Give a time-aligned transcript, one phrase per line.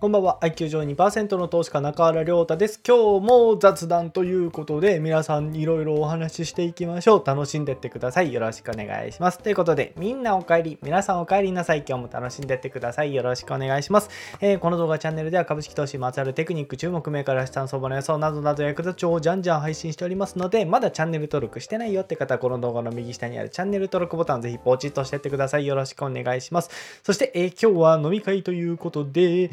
[0.00, 0.38] こんばんは。
[0.42, 2.80] IQ 上2%の投資家中原亮太です。
[2.86, 7.24] 今日も雑談ということで、皆さんいろいろお話ししていきましょう。
[7.26, 8.32] 楽しんでってください。
[8.32, 9.40] よろしくお願いします。
[9.40, 10.78] ということで、みんなお帰り。
[10.82, 11.84] 皆さんお帰りなさい。
[11.84, 13.12] 今日も楽しんでってください。
[13.12, 14.08] よろしくお願いします。
[14.40, 25.66] えーこの動画チャンネルでは株式投資にまつわるテクニック、注目銘柄、資産相場の予想などなど役立つ情報をじゃんじゃん配信しておりますので、まだチャンネル登録してないよって方は、この動画の右下にあるチャンネル登録ボタンぜひポチッとしてってください。
[25.66, 26.70] よろしくお願いします。
[27.02, 29.50] そして、えー今日は飲み会ということで、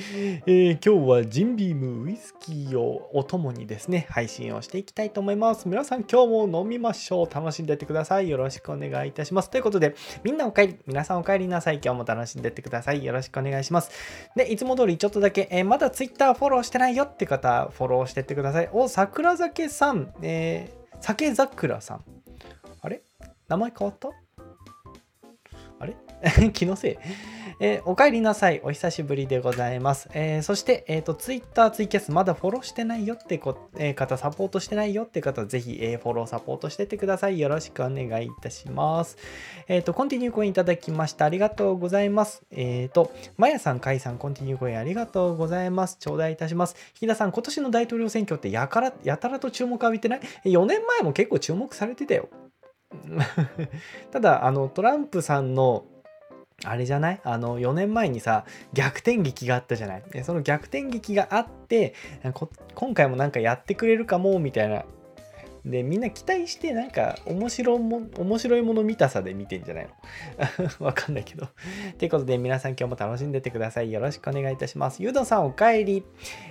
[0.47, 5.67] えー今日はジンビームウイスキーをお供にですね、配信をしていきたいと思います。
[5.67, 7.33] 皆さん今日も飲みましょう。
[7.33, 8.29] 楽しんでってください。
[8.29, 9.49] よろしくお願いいたします。
[9.49, 10.77] ということで、みんなお帰り。
[10.85, 11.79] 皆さんお帰りなさい。
[11.83, 13.03] 今日も楽しんでってください。
[13.05, 13.91] よろしくお願いします。
[14.35, 18.69] で、いつも通りちょっとだけ、えーまだ Twitter フォローしてないよって方、フォローしてってください。
[18.73, 22.03] お、桜酒さん、えー、酒桜さん。
[22.81, 23.03] あれ？
[23.47, 24.09] 名前変わった？
[26.53, 26.97] 気のせい。
[27.59, 28.59] えーお帰りなさい。
[28.63, 30.09] お久しぶりでございます。
[30.13, 37.39] えーそして、えっ、と、Twitter、ツイキャス、まだフォローしてないよってこ、え方、サポートしてないよって方、ぜひ、えフォロー、サポートしててください。
[37.39, 39.17] よろしくお願いいたします。
[39.67, 41.25] えっ、と、コンティニューコインいただきました。
[41.25, 42.43] ありがとうございます。
[42.51, 45.97] えっ、と、まやさん、かいさん、コンティニューコインありがとうございます。
[45.99, 46.75] 頂戴いたします。
[46.99, 52.27] 引田さん、今年の大統領選挙ってやからやたらと注目浴びてない ?4 年前も結構注目されてたよ。
[54.11, 55.85] ただ、あの、トランプさんの
[56.63, 57.21] あれじゃない？
[57.23, 60.03] あの4年前にさ逆転劇があったじゃない？
[60.23, 61.93] その逆転劇があって
[62.73, 64.85] 今回もなんかやってくれるかもみたいな
[65.65, 69.89] でみんな期待してなんか面白も面白いもの見たさで見てんじゃない
[70.77, 70.77] の？
[70.85, 71.47] わかんないけど。
[71.97, 73.91] ということで皆さん今日も楽しんでってください。
[73.91, 75.01] よろしくお願いいたします。
[75.01, 76.05] ゆうどさんおかえり。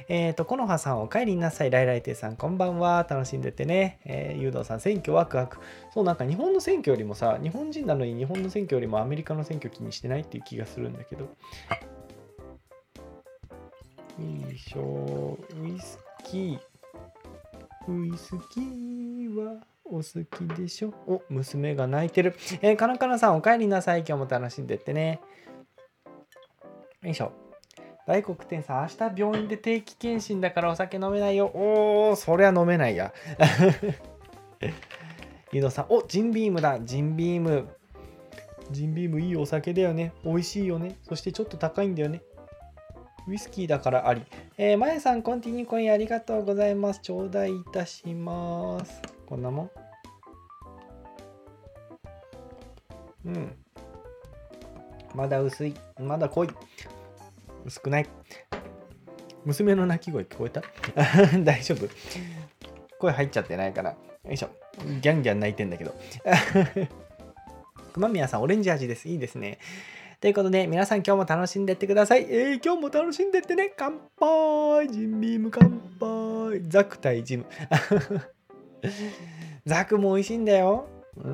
[0.09, 1.71] えっ、とこのはさんおかえりなさい。
[1.71, 3.07] ライライテイさんこんばんは。
[3.09, 5.59] 楽しんでってね、えー、ゆうどさん選挙ワクワク。
[5.93, 11.25] そうなんか日本の選挙よりもさ日本人なのに日本の選挙よりもアメリカの選挙気にしてないっていう気がするんだけど。
[11.25, 11.31] よ
[14.51, 16.59] いしょウイスキー
[17.89, 20.95] ウイスキーはお好きでしょ？
[21.07, 25.21] お娘が泣いてるえー、かなかなさんお帰りなさい今日も楽しんでってね
[27.03, 27.33] よいしょ
[28.07, 33.13] 大黒天さん明日病院で定期検診だからお酒飲めないよおーそりゃ飲めないや
[35.53, 37.69] ゆうどさん、おジンビームだ、ジンビーム。
[38.73, 40.13] ジンビームいいお酒だよね。
[40.25, 40.97] 美味しいよね。
[41.03, 42.23] そしてちょっと高いんだよね。
[43.27, 44.23] ウイスキーだからあり。
[44.59, 47.01] えー、まやさん、コンティニューコインありがとうございます。
[47.01, 49.01] 頂戴いたします。
[49.27, 49.71] こんなもん
[53.27, 53.57] うん。
[55.15, 55.75] まだ薄い。
[55.99, 56.49] まだ濃い。
[57.65, 58.07] 薄くない。
[59.45, 60.63] 娘の泣き声聞こえた？
[61.45, 61.87] 大丈夫
[62.99, 63.91] 声入っちゃってないかな。
[63.91, 63.97] よ
[64.31, 64.49] いしょ。
[65.01, 65.95] ギャンギャン泣いてんだけど。
[67.95, 69.09] 熊宮さん、オレンジ味です。
[69.09, 69.59] いいですね。
[70.25, 72.27] ということで、皆さん今日も楽しんでってください。
[72.31, 73.75] えー、今日も楽しんでってね。
[73.77, 75.69] 乾杯ジンビーム乾
[76.01, 77.45] 杯ザク対ジム。
[79.67, 80.87] ザクも美味しいんだよ。
[81.19, 81.29] う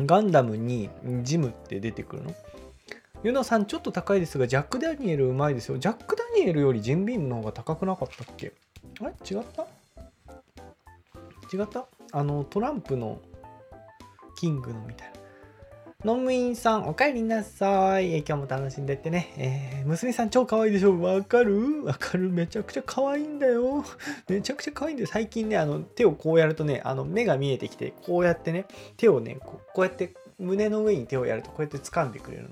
[0.00, 0.06] ん。
[0.06, 0.88] ガンダムに
[1.24, 2.32] ジムって出てくるの？
[3.24, 5.78] ユノさんちょっと高いですが、ジャック・ダニエルうまいですよ。
[5.78, 8.52] ジャック・ダニエルよりジンビームの方が高くなかったっけ？
[9.00, 9.14] あれ？
[9.28, 9.66] 違った？
[11.52, 11.88] 違った？
[12.12, 13.20] あの、トランプの
[14.34, 15.14] キングのみたいな。
[16.04, 18.12] ノムインさん、お帰りなさい。
[18.12, 19.32] え今日も楽しんでってね。
[19.38, 21.00] えー娘さん超可愛いでしょ？
[21.00, 21.84] わかる？
[21.84, 22.30] わかる？
[22.30, 23.84] めちゃくちゃ可愛いんだよ。
[24.28, 25.08] めちゃくちゃ可愛いんだよ。
[25.10, 32.48] 最近ね、あの、手をこうやるとね、あの、目が見えてきて、こうやってね、手をね、こうこうやって、胸の上に手をやると、こうやって掴んでくれるの。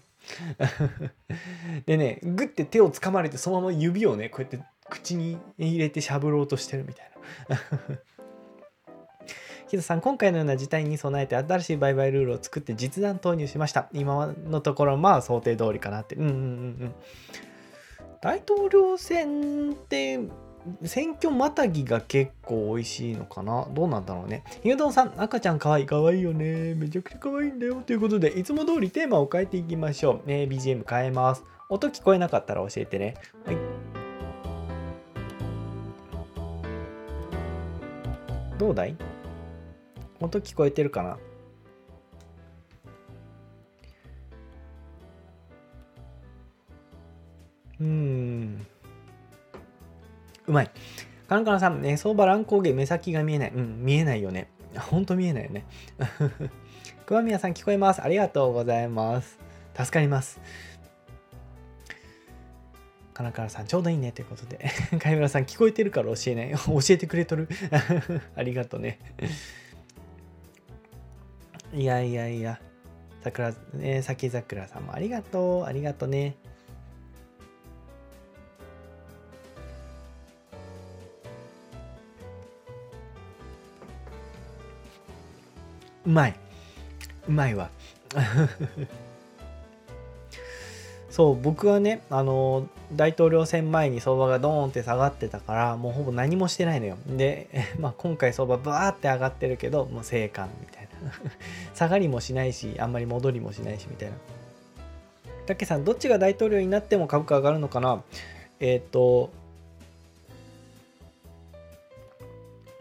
[1.84, 7.10] でね、グッて手を掴まれて、そのまま指をね、こうやって口に入れてしゃぶろうとしてるみたい
[7.48, 7.58] な。
[9.72, 13.88] ヒデさん、今回のような事態に備えて新しい売買ルールを作って実弾投入しました。
[13.94, 16.14] 今のところ、まあ想定通りかなって。
[16.14, 16.94] うんうんうん。
[18.20, 20.20] 大統領選って、
[20.84, 23.66] 選挙またぎが結構美味しいのかな？
[23.72, 24.44] どうなんだろうね。
[24.62, 25.86] ゆうどんさん、赤ちゃんかわいい。
[25.86, 26.74] かわいいよね。
[26.74, 27.76] めちゃくちゃかわいいんだよ。
[27.76, 30.20] ということで、いつも通りテーマを変えていきましょう。
[30.26, 31.44] えー BGM 変えます。
[31.70, 33.14] 音聞こえなかったら教えてね。
[33.46, 33.56] はい。
[38.58, 38.94] どうだい？
[40.22, 41.18] 音聞こえてるかな？
[47.80, 48.66] うん。
[50.46, 50.70] うまい。
[51.28, 53.50] カンカンさん、ね、相場乱高下、目先が見えない。
[53.50, 54.48] うん、見えないよね。
[54.78, 55.64] ほんと見えないよね。
[57.06, 58.02] 熊宮さん聞こえます。
[58.02, 59.38] ありがとうございます。
[59.74, 60.40] 助かります。
[63.14, 64.70] カナカナさん、ちょうどいいねということで。
[65.00, 66.50] 貝村さん、聞こえてるから教えない。
[66.52, 67.48] 教えてくれとる。
[68.36, 68.98] ありがとうね。
[71.72, 72.60] いやいやいや。
[73.22, 75.64] 桜、ね、酒桜さんもありがとう。
[75.64, 76.36] ありがとうね。
[86.04, 86.34] うまい。
[87.28, 87.70] うまいわ。
[91.10, 97.48] そう僕はねあの大統領選前に相場がドーンって下がってたからもうほぼ何もしてないのよで、
[97.78, 100.91] まあ、今回相場バーって上がってるけどもう静観みたいな
[101.74, 104.16] 下がりもしないしあんまり戻りもしないしみたいな。
[105.46, 108.02] たけさんどっちが大統領になっても株価上がるのかな？
[108.60, 109.32] えっ、ー、と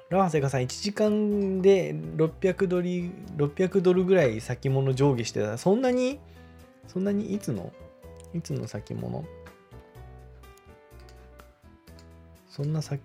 [0.09, 2.89] ラーセガさん1時間で600ドル
[3.37, 5.57] 600ドルぐらい先物上下してた。
[5.57, 6.19] そんなに？
[6.87, 7.33] そんなに？
[7.33, 7.71] いつの？
[8.33, 9.23] いつの先物？
[12.49, 12.97] そんなさ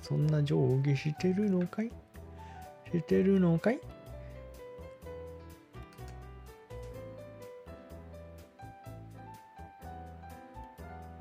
[0.00, 1.90] そんな上下してるのかい？
[2.92, 3.80] してるのかい？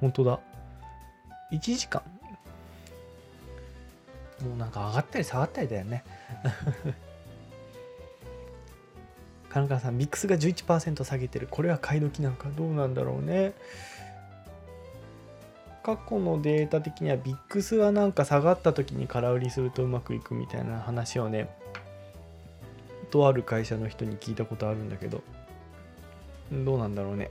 [0.04, 0.40] 本当だ
[1.54, 2.02] 1時間
[4.42, 6.04] もうなんか上がったり下がったりだよね
[9.50, 11.48] 金川さん、ミックスが11%下げてる。
[11.50, 13.54] これは買い時なんかどうなんだろうね。
[15.84, 21.56] 過去のデータ的にはビックスはなんか下がった時に空売りするとうまくいくみたいな話をね、
[23.12, 25.22] とある会社の人に聞いたことあるんだけど、
[26.52, 27.30] どうなんだろうね。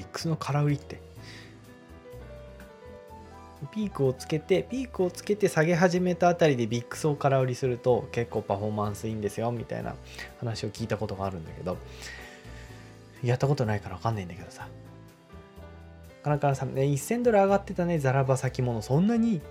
[0.00, 0.98] ビックスの空売りって。
[3.72, 9.94] ピークをつけてピークをつけて下げ始めたあたりでビックスを空売りすると結構パフォーマンスいいんですよみたいな
[10.38, 11.76] 話を聞いたことがあるんだけど。
[13.22, 14.66] やったことないから分かんないんだけどさ。
[16.22, 16.74] カラカラさん。
[16.74, 18.80] ね1000ドル上がってたねザラバ先物。
[18.80, 19.42] そんなに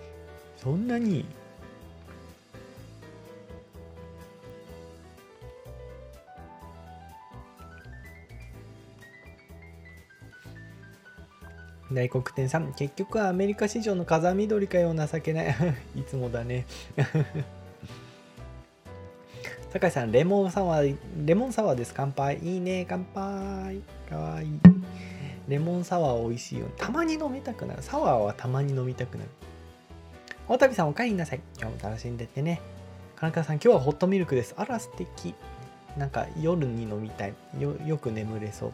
[0.57, 1.25] そんなに
[11.91, 15.55] 大黒天さん、結局はアメリカ市場の風見鶏かよ、情けない。
[15.97, 16.65] いつもだね。
[19.73, 20.95] 酒井さん、レモンサワー、
[21.25, 21.93] レモンサワーです。
[21.95, 22.37] 乾杯。
[22.39, 23.81] いいね、乾杯。
[24.09, 24.59] かわいい。
[25.47, 26.67] レモンサワー美味しいよ。
[26.77, 27.81] たまに飲みたくなる。
[27.81, 29.29] サワーはたまに飲みたくなる。
[30.47, 31.41] 大旅さん、お帰りなさい。
[31.59, 32.61] 今日も楽しんでてね。
[33.15, 34.53] 金川さん、今日はホットミルクです。
[34.57, 35.33] あら、素敵。
[35.97, 37.33] なんか夜に飲みたい。
[37.59, 38.73] よよく眠れそう。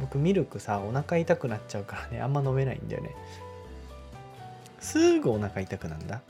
[0.00, 3.14] 僕ミルクさお腹痛くなっちゃうからねあんま飲めないんだよね。
[4.80, 6.20] すぐお腹痛くなんだ。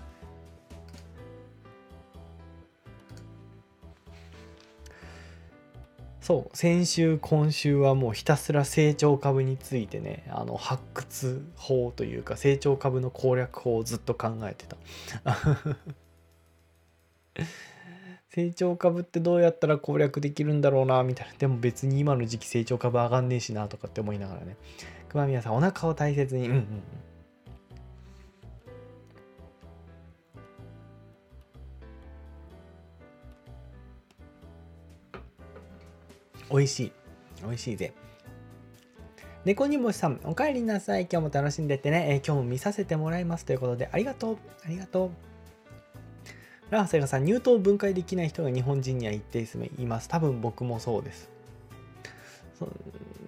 [6.21, 14.79] そう先週今週はもうひたすら成長株についてねあの発掘法というか成長株の攻略法をずっと考えてた。
[18.35, 21.35] 成長株ってどうやったら攻略できるんだろうなみたいな。
[21.39, 24.57] でも別に今の時期成長株上がんねえしなとかって思いながらね。
[25.09, 26.49] 熊宮さんお腹を大切に。
[26.49, 26.83] うんうんうん。
[36.51, 36.93] 美味しい。
[37.45, 37.93] 美味しいぜ。
[39.45, 41.03] 猫にもしさんお帰りなさい。
[41.03, 43.45] 今日も楽しんでってね、えー、今日も見させてもらいます。
[43.45, 44.39] ということでありがとう。
[44.65, 45.34] ありがとう。
[46.71, 50.09] ラーセガさん、乳糖分解できない人が日本人には一定数います。
[50.09, 51.31] 多分僕もそうです。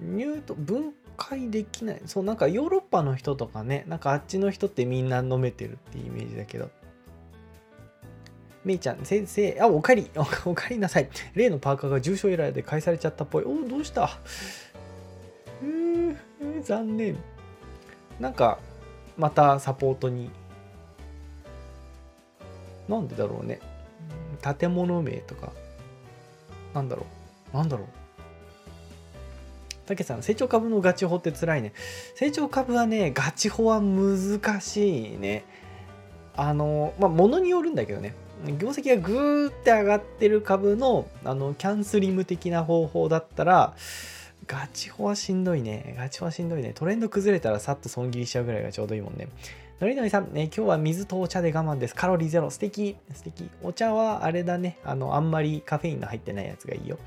[0.00, 2.02] 乳糖分解できない。
[2.07, 6.71] そう、なんかヨーロッパの人とかね、なんかあっちの人ってみんな飲めてるっていうイメージだけど。
[8.64, 10.11] めいちゃん、先生、あ、おかえり、
[10.45, 11.09] おかえりなさい。
[11.35, 13.45] 例のパーカーが重症エラーで返されちゃったっぽい。
[13.45, 14.19] おどうした？
[15.62, 16.16] うー
[16.62, 17.16] 残念。
[18.19, 18.59] なんか、
[19.16, 20.31] またサポートに
[22.88, 23.61] なんでだろうね。
[24.59, 25.52] 建物名とか。
[26.75, 27.07] なんだろ
[27.52, 27.57] う。
[27.57, 27.87] なんだろう。
[29.87, 31.73] たけさん、成長株のガチホって辛いね。
[32.16, 35.45] 成長株はね、ガチホは難しいね。
[36.37, 38.14] あの、まあ、ものによるんだけどね。
[38.59, 43.75] 業績がグーって上がってる株の、あの、キャンスリム的な方法だったら、
[44.47, 45.95] ガチホはしんどいね。
[45.97, 46.73] ガチホはしんどいね。
[46.75, 49.28] トレンド崩れたらさっと損切りしちゃうぐらいがちょうどいいもんね。
[49.78, 51.95] のりのりさん、ね、今日は水とお茶で我慢です。
[51.95, 52.50] カロリーゼロ。
[52.50, 52.97] 素敵。
[53.12, 53.50] 素敵。
[53.62, 54.78] お茶はあれだね。
[54.85, 56.99] あの、あんまりカフェインの入ってないやつがいいよ。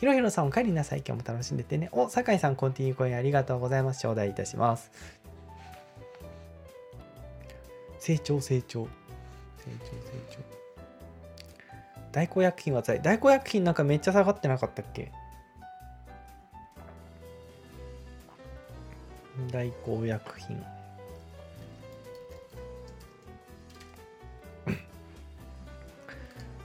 [0.00, 1.04] ひろひろさん、お帰りなさい。
[1.06, 1.88] 今日も楽しんでてね。
[1.92, 4.00] お、酒井さん、コンティニューコインありがとうございます。
[4.00, 4.90] 頂戴いたします。
[8.00, 8.86] 成長、成長。
[8.86, 8.90] 成
[9.78, 9.92] 長、成
[10.30, 10.38] 長。
[12.10, 13.02] 大根薬品は辛い。
[13.02, 15.12] 大根薬品なんかめっちゃ下がってなかったっけ？
[19.52, 20.60] 大根薬品。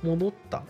[0.03, 0.63] 戻った？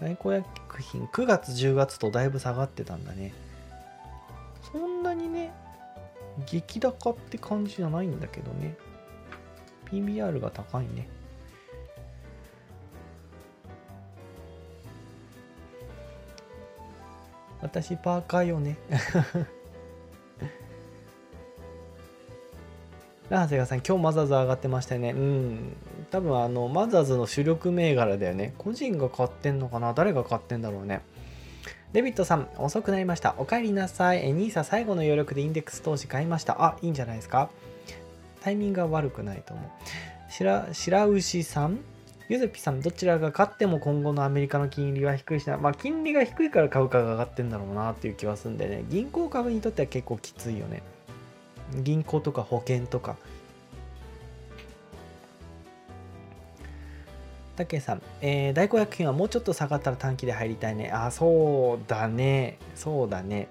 [0.00, 3.32] 大根薬品9月10月とだいぶ下がってたんだね。
[4.72, 5.52] そんなにね
[6.46, 8.76] 激高って感じじゃないんだけどね。
[9.86, 11.08] PBR が高いね。
[17.60, 18.78] 私パーカーよね。
[23.28, 25.10] あ、長谷川さん、今日マザーズ上がってましたよね。
[25.10, 25.76] うん。
[26.10, 28.54] 多分あの、マザーズの主力銘柄だよね。
[28.58, 29.94] 個人が買ってんのかな？
[29.94, 31.00] 誰が買ってんだろうね？
[31.92, 33.34] デビットさん、遅くなりました。
[33.38, 34.24] お帰りなさい。
[34.24, 36.62] え、ニーサ最後の余力でインデックス投資買いました。
[36.64, 37.50] あ、いいんじゃないですか？
[38.42, 39.70] タイミングが悪くないと思う。
[40.30, 41.78] 白白牛さん？
[42.28, 50.84] ゆずぴさん、どちらが勝っても今後のアメリカの金利は低いしな、まあ、金利が低いから株価が上がってんだろうなっていう気はするんでね、銀行株にとっては結構きついよね。
[51.74, 53.16] 銀行とか保険とか
[57.60, 60.90] たけさん、えー、大根薬品はもうちょっと下がったら短期で入りたいね。
[60.90, 62.58] あ、そうだね。
[62.74, 63.48] そうだね。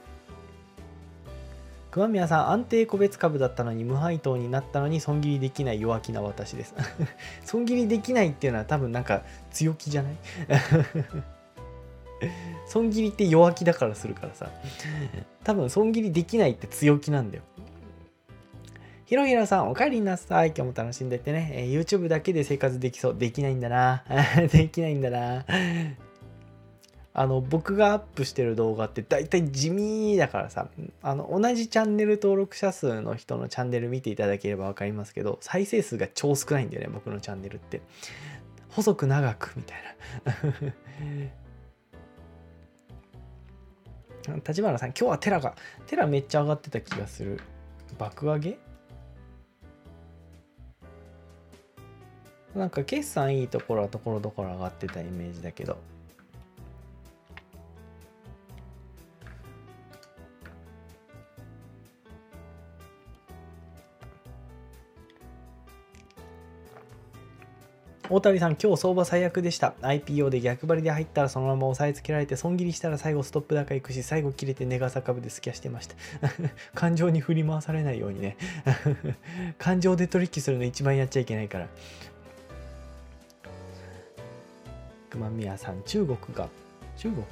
[1.92, 6.74] 熊宮さん、安定個別株だったのに無配当になったのに損切りできない弱気な私です。
[7.46, 10.14] 損切りできないっていうのは多分なんか強気じゃない？
[12.68, 14.50] 損切りって弱気だからするからさ。
[15.44, 17.44] 多分損切りできないって強気なんだよ。
[19.10, 20.50] ひろひろさん、お帰りなさい。
[20.50, 21.50] 今日も楽しんでってね。
[21.56, 23.16] えー、YouTube だけで生活できそう。
[23.18, 24.04] できないんだな。
[24.54, 25.46] できないんだな。
[27.16, 30.68] あの、僕がアップしてる動画って大体地味だからさ、
[31.02, 37.82] あの、同じチャンネル登録者数の人のチャンネル見ていただければ分かりますけど、再生数が超少ないんだよね、僕のチャンネルって。
[38.70, 39.78] 細く長くみたい
[44.28, 44.36] な。
[44.46, 45.56] 立花さん、今日はテラが、
[45.88, 47.40] テラめっちゃ上がってた気がする。
[47.98, 48.69] 爆上げ？
[52.56, 55.78] なんか決算いいところはところどころ上がってたイメージだけど
[68.12, 69.76] 大谷さん、今日相場最悪でした。
[69.84, 75.96] IPO で逆張りで入ったらそのまま押さえつけられて、損切りしたら最後ストップ高いくし、最後切れてネガサ株でスキャしてました。
[76.74, 78.36] 感情に振り回されないようにね。
[79.60, 81.68] 感情で取引するの一番やっちゃいけないから。
[85.10, 86.50] 熊宮さん中国が
[86.98, 87.26] 中国？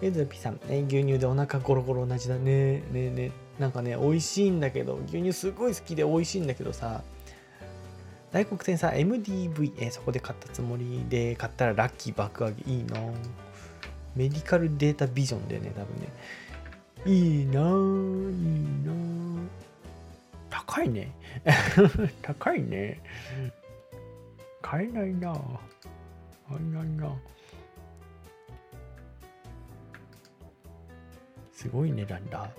[0.00, 2.82] エズピさん、え牛乳でお腹ゴロゴロ同じだね。
[2.92, 7.02] ねねなんかね、美味しいんだけど、牛乳すごい好きで美味しいんだけどさ、
[8.30, 12.72] 大黒天さん MDV、えそこで買ったつもりで買ったらラッキー爆上げ。
[12.72, 13.00] いいな
[14.14, 16.08] メディカルデータビジョンだよね、多分ね。
[17.06, 18.92] いいな、いいな。
[20.50, 21.12] 高いね。
[22.22, 23.00] 高いね。
[24.60, 25.32] 買えないな
[26.48, 27.14] 買えないな
[31.52, 32.50] すごい値段だ。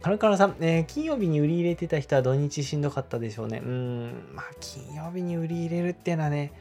[0.00, 3.60] カラカラさん、えー、金曜日に売り入れてた人は土日しんどかったでしょうね。
[3.64, 6.52] うん、まあ、金曜日に売り入れるっていうのはね、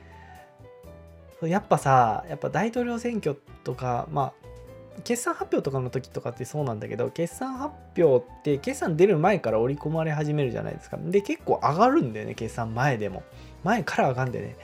[1.43, 10.97] やっぱさ、やっぱ大統領選挙とか、まあ、決算発表とかの時とかってそうなんだけど、決算発表って決算出る前から織り込まれ始めるじゃないですか。
[10.97, 13.23] で、結構上がるんだよね、決算前でも。
[13.63, 14.55] 前から上がんでね。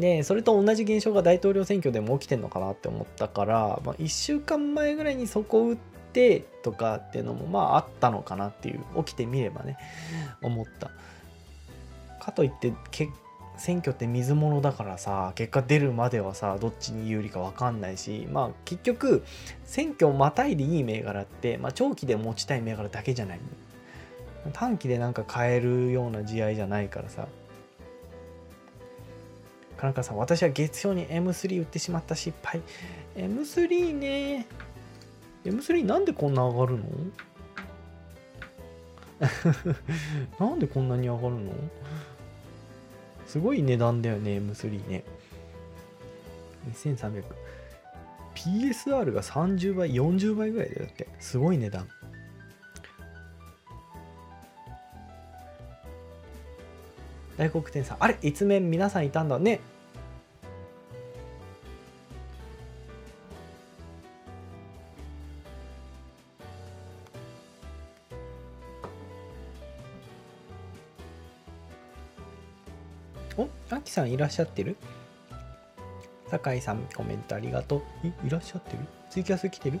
[0.00, 5.76] で、それと同じ現象が大統領選挙でも起きてんのかなって思ったから、まあ、1週間前ぐらいにそこ打っ
[6.12, 9.76] てとかっていうのもまああったのかなっていう、起きてみればね、
[10.42, 10.90] 思った。
[12.20, 12.72] かといって
[13.56, 19.22] 選挙って水物だからさ結果出るまではさどっちに有利か分かんないしまあ結局
[19.64, 23.40] 選挙をまたいでいい銘柄って、まあ、長期で持ちたい銘柄だけじゃない
[24.54, 27.26] 短期でなんか買えるような試合じゃないからさ
[29.80, 32.60] カナカさん、私は月曜に M3 売ってしまった失敗。
[33.16, 34.46] M3 ね。
[35.42, 36.84] M3 なんでこんな上がるの？
[40.50, 41.52] なんでこんなに上がるの？
[43.26, 45.02] すごい値段だよね、M3 ね。
[46.70, 47.24] 2300。
[48.34, 51.08] PSR が30倍、40倍ぐらいだよって。
[51.18, 51.88] すごい値段。
[57.40, 59.60] 大黒天さん、あれ一面皆さんいたんだね。
[73.38, 74.76] おあきさんいらっしゃってる？
[76.30, 78.06] 酒井さんコメントありがとう。
[78.06, 78.80] いいらっしゃってる？
[79.08, 79.80] ツイキャス来てる？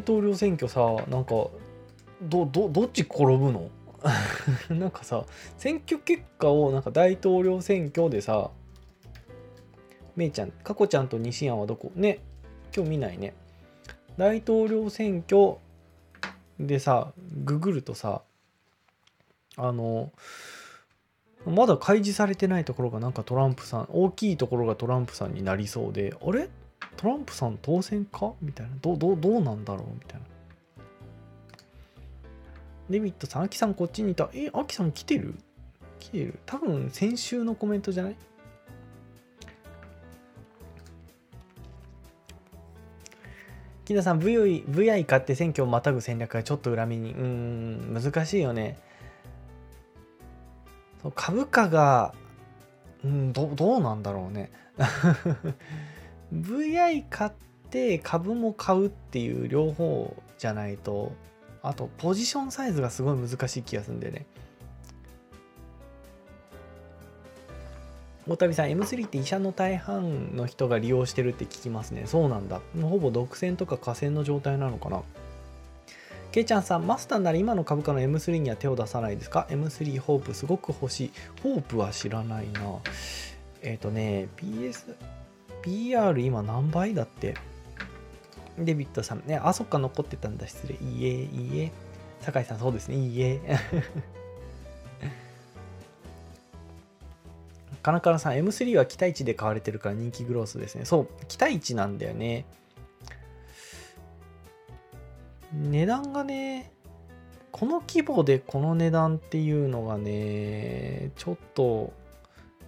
[0.00, 1.34] 大統領選挙さなんか
[2.22, 3.70] どどどっち転ぶの？
[4.70, 5.24] なんかさ
[5.58, 8.50] 選挙結果をなんか大統領選挙でさ
[10.16, 11.92] めいちゃんかこちゃんと西安はどこ？
[11.94, 12.20] ね
[12.74, 13.34] 今日見ないね。
[14.16, 15.56] 大統領選挙
[16.58, 17.12] でさ
[17.44, 18.22] ググるとさ
[19.56, 20.12] あの
[21.46, 26.48] まだ開示されてないところがなんかトランプさん大きいところがトランプさんになりそうであれ？
[26.96, 28.32] トランプさん当選か？
[28.42, 29.86] みたいなどどどうなんだろう？
[29.94, 30.26] みたいな
[32.90, 34.28] デビットさん、アキさんこっちにいた。
[34.34, 35.34] え、アキさん来てる？
[35.98, 38.16] 来てる多分先週のコメントじゃない？
[43.84, 47.12] 木田さん、VI, VI 買って選挙をまたぐ戦略がちょっと裏目に。
[47.12, 48.78] うん、難しいよね。
[51.02, 52.14] そう株価が、
[53.04, 54.50] うんど、どうなんだろうね。
[56.32, 57.30] VI 買っ
[57.70, 61.12] て株も買うっていう両方じゃないと、
[61.62, 64.26] あとポジションサイズがすごい難しい気がするんでね。
[68.28, 72.04] 大旅さん M3 って医者の大半の人が利用してるって聞きますね。
[72.06, 72.60] そうなんだ。
[72.80, 75.02] ほぼ独占とか河川の状態なのかな。
[76.30, 81.12] けいちゃんさんマスターなら今の株価の M3 には手を出さないですか？M3 ホープすごく欲しい。
[81.42, 82.60] ホープは知らないな。
[83.62, 84.94] えっ、ー、とね PS
[85.62, 87.34] PR 今何倍だって？
[88.58, 90.46] デビットさんねあそっか残ってたんだ。
[90.46, 90.76] 失礼。
[90.76, 91.72] いいえいいえ。
[92.20, 92.96] 酒井さんそうですね。
[92.96, 93.40] いいえ
[97.82, 100.84] カナカナさん M3 は期待値で買われてるから人気グロースですね。
[100.84, 102.44] そう期待値なんだよね。
[105.52, 106.72] 値段がね
[107.50, 111.92] この規模でこの値段っていうのがねちょっと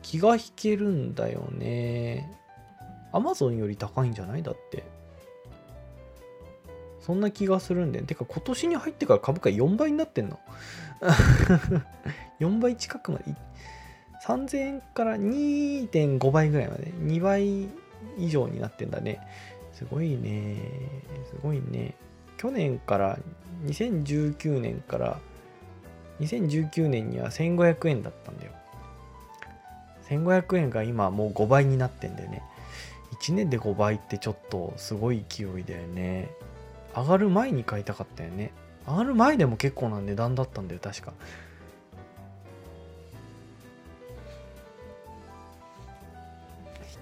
[0.00, 2.38] 気が引けるんだよね。
[3.12, 4.42] アマゾンより高いんじゃない？
[4.42, 4.84] だって。
[7.00, 10.38] そんな気がするんでてか今年に入ってから株価4倍になってんの。
[12.38, 13.24] 4倍近くまで
[14.24, 16.92] 3000円から2.5倍ぐらいまで。
[16.92, 17.68] 2倍
[18.18, 19.20] 以上になってんだね。
[19.72, 20.56] すごいね。
[21.28, 21.94] すごいね。
[22.36, 23.18] 去年から
[23.66, 25.18] 2019年から
[26.20, 28.52] 2019年には1500円だったんだよ。
[30.08, 32.42] 1500円が今もう5倍になってんだよね。
[33.22, 36.28] 1年で5倍ってちょっとすごい勢いだよね
[36.94, 38.52] 上がる前に買いたかったよね
[38.86, 41.12] 上がる前でも結構な値段だったんだよ確か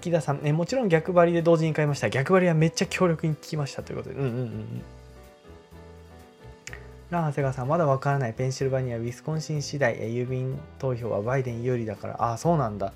[0.01, 2.09] 木田さん、ね、もちろん逆張りで同時に買いました。
[2.09, 4.15] 逆張りはめっちゃ強力に効きましたということで。
[4.15, 4.83] うんうんうんうん。
[7.11, 8.33] ラン・長谷川さん、まだわからない。
[8.33, 12.15] ペンシルバニア、ウィスコンシン次第、郵便投票はバイデン有利だから。
[12.23, 12.93] ああ、そうなんだ。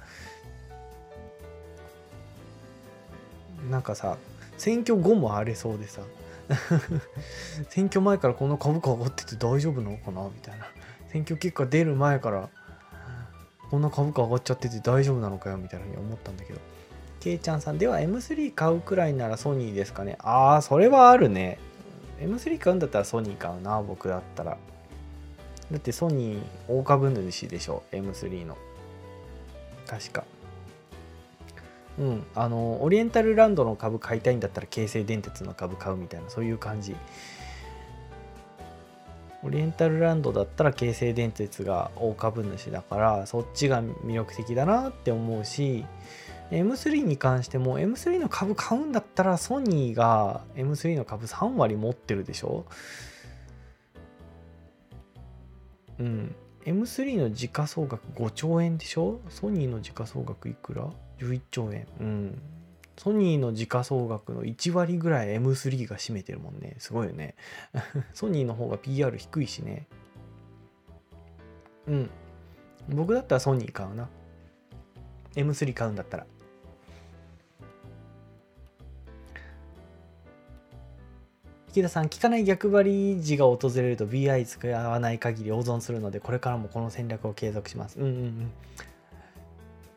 [3.70, 4.18] なんかさ、
[4.58, 6.02] 選挙後も荒れそうでさ、
[7.70, 10.66] 選挙前からこの株価上がってて大丈夫なのかなみたいな。
[11.12, 12.50] 選挙結果出る前から、
[13.70, 16.60] こんな株価上がっちゃってて大丈夫なのかよみたいなふうに思ったんだけど。
[17.20, 20.18] けいちゃんさんでは M3 買うくらいならソニーですかね。
[20.20, 21.58] ああそれはあるね。
[22.20, 24.58] M3 買うんだったらソニー買うな僕だったら。
[25.72, 28.56] だってソニー大株主でしょ M3 の。
[29.88, 30.24] 確か。
[32.00, 32.24] うん。
[32.36, 36.96] あのオリエンタルランドの株買いたいんだったら京成電鉄の株買うみたいなそういう感じ。
[39.44, 45.86] オリエンタルランドだったら京成電鉄が大株主だからそっちが魅力的だなって思うし
[46.50, 52.66] M3 に関しても M3 の株買うんだったらソニーが M3 の株3割持ってるでしょ？
[56.00, 56.36] うん。
[56.66, 59.20] M3 の時価総額5兆円でしょ？
[59.30, 60.88] ソニーの時価総額いくら？
[61.20, 61.88] ?11 兆円。
[62.00, 62.42] うん。
[62.98, 66.76] ソニーの時価総額の1割ぐらい M3 が占めてるもんね。
[66.80, 67.36] すごいよね。
[68.14, 69.88] ソニーの方が PR 低いしね。
[71.88, 72.10] うん。
[72.90, 74.10] 僕だったらソニー買うな。
[75.36, 76.28] M3 買うんだったら。
[81.76, 88.00] 池田さん、聞かない逆張り時が訪れると BI 使わない限り大損するので、これからもこの戦略を継続します。
[88.00, 88.52] うんうんうん。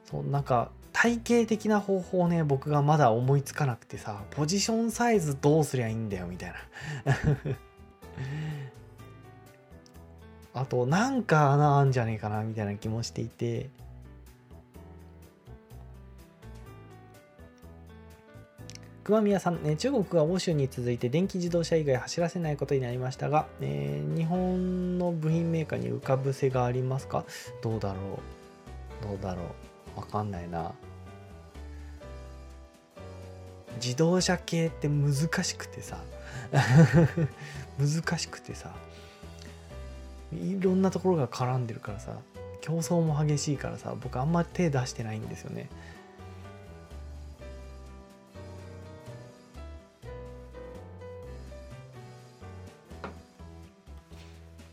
[0.04, 6.56] そう、なんか、体系的な方法ね、僕がまだ思いつかなくてさ、ポジションサイズどうすりゃいいんだよ、みたいな。
[10.60, 13.70] あと、なんか穴あんじゃねえかな、みたいな気もしていて、
[19.04, 27.24] 熊宮さん、ね、中国が欧州に続いて電気自動車以外走らせないことになりましたが、えー、日本の部品メーカーに浮かぶせがありますか？
[27.62, 28.18] どうだろ
[29.04, 29.06] う？
[29.06, 29.42] どうだろ
[29.96, 30.00] う？
[30.00, 30.74] わかんないな。
[33.76, 36.02] 自動車系って難しくてさ。
[37.78, 38.74] 難しくてさ。
[40.32, 42.18] いろんなところが絡んでるからさ。
[42.60, 43.94] 競争も激しいからさ。
[44.00, 45.68] 僕あんま手出してないんですよね。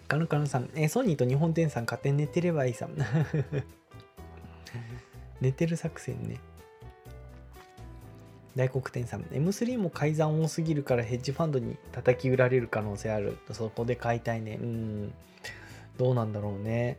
[0.08, 2.88] カヌカヌさん、えソニーと日本電産勝手に寝てればいいさ。
[5.42, 6.40] 寝てる作戦ね。
[8.56, 13.38] 大黒天さん、M3 も改ざん多すぎるからヘッジファンドに叩き売られる可能性ある。
[13.52, 14.58] そこで買いたいね。
[14.62, 15.14] うん。
[15.98, 16.98] どうなんだろうね。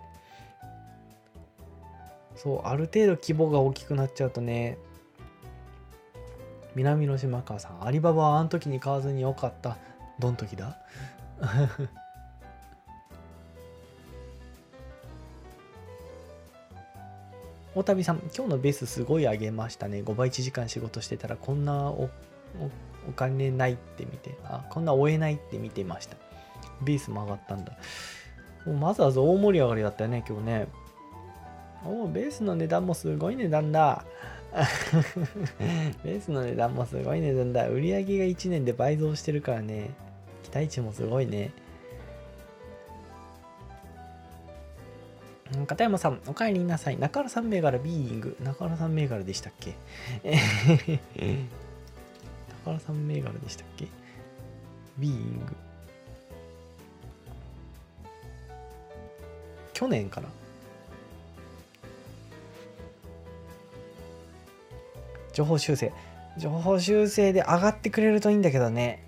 [2.36, 4.76] そう、ある程度規模が大きくなっちゃうとね、
[6.74, 9.78] 南の島川さん、アリババはあの時に買わずによかった。
[10.18, 10.76] どん時だ？
[17.76, 19.98] 大旅さん、今日のベースすごい上げましたね。
[20.02, 22.08] 5倍1時間仕事してたら、こんなお
[23.14, 26.16] 金ないって見て、あ、こんな追えないって見てました。
[26.82, 27.72] ベースも上がったんだ。
[28.64, 30.68] もうまずは大盛り上がりだったよね、今日ね。
[31.84, 34.06] おベースの値段もすごい値段だ。
[36.02, 37.68] ベースの値段もすごい値段だ。
[37.68, 39.90] 売り上げが1年で倍増してるからね。
[40.44, 41.52] 期待値もすごいね。
[45.66, 46.98] 片山さん、お帰りなさい。
[46.98, 48.36] 中原さん銘柄ビーイング。
[48.40, 49.74] 中原さん銘柄でしたっけ？
[50.24, 50.38] 中
[52.64, 53.86] 原さん銘柄でしたっけ？
[54.98, 55.54] ビーイング。
[59.72, 60.28] 去年かな？
[65.32, 65.92] 情報修正。
[66.38, 69.04] 情報修正で上がってくれるといいんだけどね。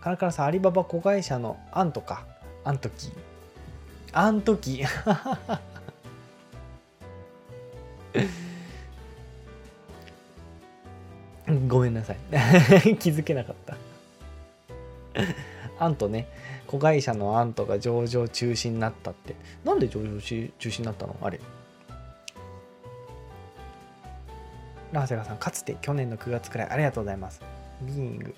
[0.00, 2.26] カラカラさん、アリババ子会社のアンとか、
[2.64, 3.12] アントキー。
[4.12, 4.84] あん時。
[11.68, 12.16] ごめんなさい。
[12.98, 13.76] 気づけなかった。
[15.78, 16.28] アントね
[16.66, 19.34] 子会社のアントが上場中止になったって。
[19.64, 21.16] なんで上場中止になったの？
[21.22, 21.40] あれ。
[24.92, 26.70] ラーセガさんかつて去年の9月くらい。
[26.70, 27.40] ありがとうございます。
[27.82, 28.34] ビーイング。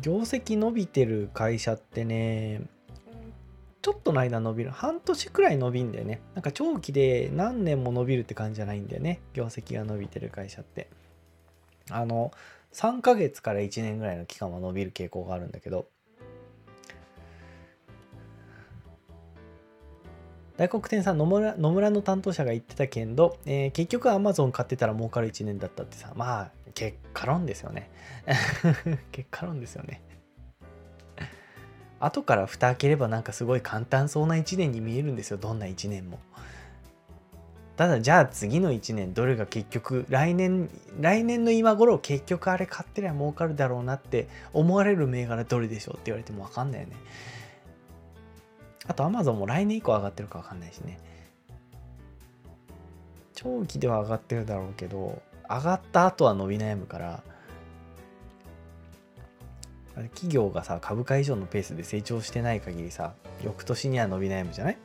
[0.00, 2.62] 業績伸びてる会社ってね
[3.84, 6.22] ちょっとの間伸びる半年くらい伸びんだよね。
[6.34, 9.20] なんか長期で何年も伸びるって感じじゃないんだよね。
[9.34, 10.88] 業績が伸びてる会社って。
[11.90, 12.32] あの
[12.72, 15.86] 3ヶ月から1年ぐらいの期間は伸びる傾向があるんだけど。
[20.56, 27.90] 大黒天さん野村野村の担当者が言ってたけんど、えー、結局アマゾン買ってたら儲かる1年だったってさまあ結果論ですよね。
[29.12, 30.02] 結果論ですよね。
[32.00, 35.38] 後から蓋開ければなんかすごい簡単そうな1年に見えるんですよ。
[35.38, 36.18] どんな1年も。
[37.76, 46.94] ただじゃあ次の1年どれが結局来年来年の今頃結局あれ買ってりゃ儲かるだろうなって思われる銘柄どれでしょうって言われても分かんないよね。
[48.86, 50.98] あと Amazon も来年以降上がってるか分かんないしね
[53.34, 57.22] 長期では上がってるだろうけど上がった後は伸び悩むから
[60.14, 64.78] 企業がさ株価以上のペースで成長してない限りさ翌年には伸び悩むじゃない？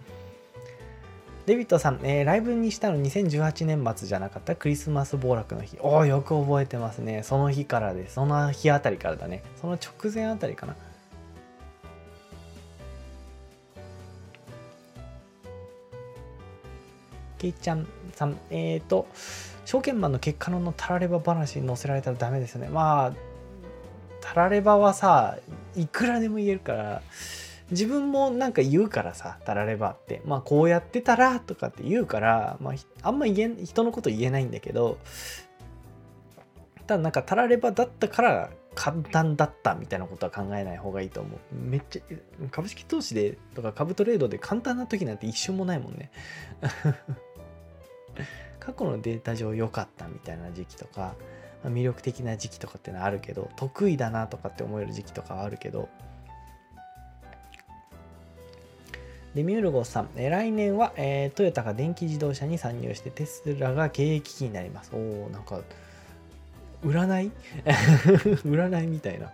[1.47, 4.55] デビットさん、えー、ライブにしたの2018年末じゃなかった？
[4.55, 5.79] クリスマス暴落の日。
[5.81, 7.23] おお、よく覚えてますね。
[7.23, 9.41] その日からです、その日あたりからだね。
[9.59, 10.75] その直前あたりかな。
[17.39, 19.07] ケイちゃんさん、えっ、ー、と、
[19.65, 22.69] 証券マンの結果論のたられば話に載せられたらダメですよね。
[22.69, 23.13] まあ、
[24.21, 25.37] たらればはさ、
[25.75, 27.01] いくらでも言えるから、
[27.71, 30.21] 自分もなんか言うからさ、たらればって。
[30.25, 32.73] まあ、こうやってたらとかって言うから、まあ、
[33.03, 34.97] あんま言え、人のこと言えないんだけど、
[36.87, 41.39] ただなんかたらればだったから簡単だったみたいなことは考えない方がいいと思う。
[41.53, 42.01] めっちゃ、
[42.49, 46.11] 株式投資でとか株トレードで簡単な時なんて一瞬もないもんね。
[48.59, 51.15] 過去のデータ上良かったみたいな時期とか、
[51.63, 55.89] まあ、魅力的な時期とかっていうのはあるけど得意だなとかって思える時期とかはあるけど。
[59.35, 64.89] デミュールゴさん、え来年は、えー、トヨタが電気自動車に参入してテスラが経営危機になります。
[64.91, 65.61] おおなんか
[66.83, 67.31] 占い？
[68.43, 69.31] 占いみたいな。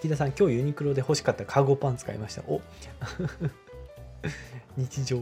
[0.00, 2.42] 木田さん、今日ユニクロで欲しかったカーゴパンツ買いました。
[2.46, 2.60] お。
[4.76, 5.20] 日常。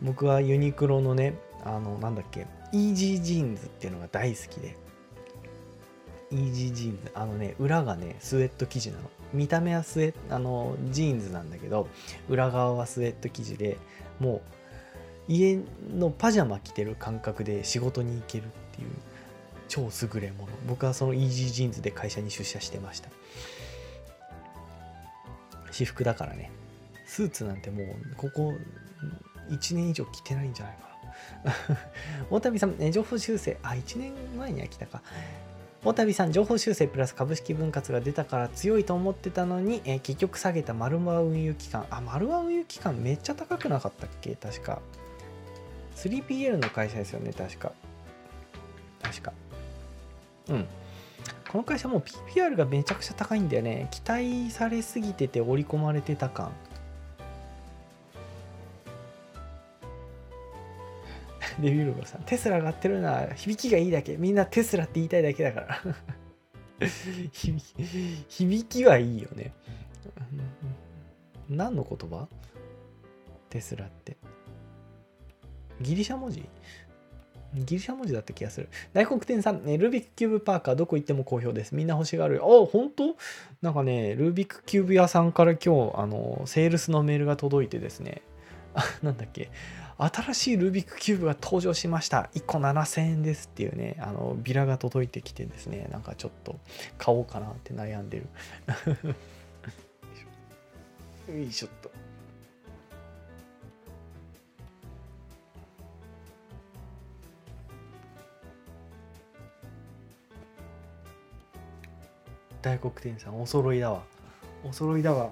[0.00, 4.76] 僕はユニクロのね、あの、なんだっけ、イージージーンズっていうのが大好きで、
[6.32, 7.12] イージージーンズ。
[7.14, 9.02] あのね裏がねスウェット生地なの。
[9.34, 11.88] 見た目はスウェあのジーンズなんだけど
[12.28, 13.78] 裏側はスウェット生地で
[14.18, 14.42] も
[15.28, 15.58] う家
[15.94, 18.88] のパジャマ着てる感覚で仕事に行けるっていう。
[19.72, 20.52] 超優れもの。
[20.68, 23.08] 僕はそのイージージーンズで会社に出社してました。
[25.70, 26.50] 私服だからね。
[27.06, 27.86] スーツなんてもう
[28.18, 28.52] ここ
[29.48, 30.82] 1年以上着てないんじゃないか
[31.44, 31.78] な。
[32.28, 33.56] 大旅さん、ね、情報修正。
[33.62, 35.02] あ1年前には着たか。
[35.82, 44.36] 大旅さん情報修正プラス株式分割が出たから強いと思ってたのに、え、結局下げた丸和運輸期間あ丸和運輸期間めっちゃ高くなかったっけ？
[44.36, 44.82] 確か。
[45.96, 47.72] 3PL の会社ですよね確か。
[49.00, 49.32] 確か。
[50.52, 50.66] うん。
[51.50, 53.88] この会社もう PPR がめちゃくちゃ高いんだよね。
[53.90, 56.52] 期待されすぎてて織り込まれてた感。
[61.60, 63.26] デビューロゴさんテスラ上がってるな。
[63.34, 64.16] 響きがいいだけ。
[64.16, 65.82] みんなテスラって言いたいだけだから。
[67.32, 67.84] 響き
[68.28, 69.52] 響きはいいよね。
[71.48, 72.28] 何の言葉？
[73.50, 74.16] テスラって。
[75.80, 76.48] ギリシャ文字？
[77.54, 78.68] ギリシャ文字だった気がする。
[78.92, 81.74] 大黒天さん、ね、ルービックキューブパーカーどこ行っても好評です。
[81.74, 82.40] みんな欲しがる。
[82.42, 83.16] あ、本当？
[83.60, 88.22] なんかね、ルービックキューブ屋さんから今日、あの、セールスのメールが届いてですね、
[88.74, 89.50] あ、なんだっけ、
[89.98, 92.30] 新しいルービックキューブが登場しました。
[92.34, 96.58] 1個7000円ですっていうね、あの、ビラが届いてきてですね、なんかちょっと
[96.98, 98.26] 買おうかなって悩んでる。
[101.32, 101.91] よいしょっと。
[112.62, 114.02] 大黒天さんお揃いだわ。
[114.64, 115.30] お揃いだわ。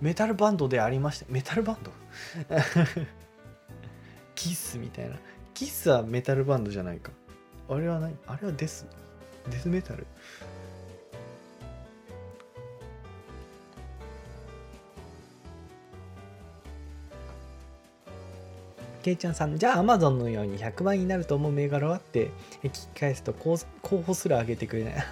[0.00, 1.26] メタルバンドでありました。
[1.28, 1.90] メタルバンド？
[4.34, 5.16] キスみたいな。
[5.54, 7.12] キスはメタルバンドじゃないか。
[7.68, 8.86] あれは何あれはデス
[9.48, 10.06] デスメタル？
[19.02, 22.30] ケイちゃんさん、じゃあアマゾンのように100倍になると思う銘柄はって
[22.62, 24.94] 聞き返すと候補すら上げてくれない。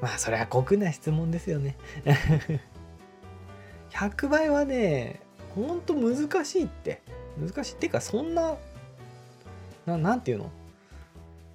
[0.00, 1.76] まあそれは酷な質問ですよね。
[3.90, 5.20] 100倍はね、
[5.54, 7.00] ほんと難しいって。
[7.38, 7.74] 難しい。
[7.74, 8.56] っていうかそんな、
[9.86, 10.50] ななんていうの？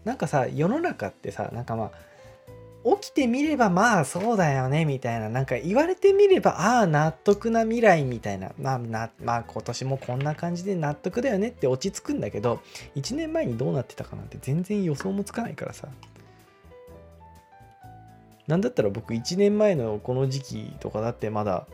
[0.04, 1.92] なんかさ、世の中ってさ、なんかまあ、
[2.84, 5.30] 起きてみればまあそうだよねみたいな。
[5.30, 8.52] なんか言われてみればああ納得な未来みたいな。
[8.60, 12.60] まあなまあ今年もこんな感じで納得だよねって落ち着くんだけど
[12.96, 15.88] 1年前にどうなってたかなんて全然予想もつかないからさ。
[18.48, 21.68] なんだったら僕1年前のこの時期とかだってまだ